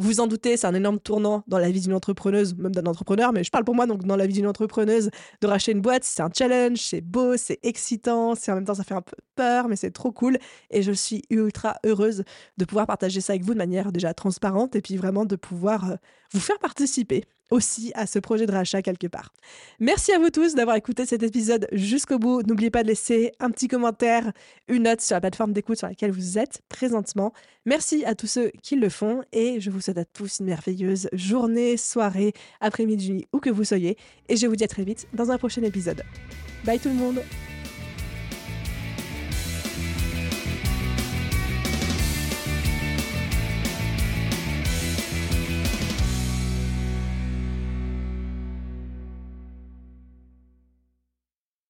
[0.02, 3.34] Vous en doutez, c'est un énorme tournant dans la vie d'une entrepreneuse, même d'un entrepreneur,
[3.34, 5.10] mais je parle pour moi, donc dans la vie d'une entrepreneuse,
[5.42, 8.76] de racheter une boîte, c'est un challenge, c'est beau, c'est excitant, c'est en même temps
[8.76, 10.38] ça fait un peu peur, mais c'est trop cool.
[10.72, 12.24] Et je suis ultra heureuse
[12.58, 15.92] de pouvoir partager ça avec vous de manière déjà transparente et puis vraiment de pouvoir
[15.92, 15.96] euh,
[16.32, 19.34] vous faire participer aussi à ce projet de rachat quelque part.
[19.80, 22.44] Merci à vous tous d'avoir écouté cet épisode jusqu'au bout.
[22.44, 24.32] N'oubliez pas de laisser un petit commentaire,
[24.68, 27.34] une note sur la plateforme d'écoute sur laquelle vous êtes présentement.
[27.66, 31.10] Merci à tous ceux qui le font et je vous souhaite à tous une merveilleuse
[31.14, 33.98] journée, soirée, après-midi, où que vous soyez.
[34.28, 36.04] Et je vous dis à très vite dans un prochain épisode.
[36.66, 37.22] Bye tout le monde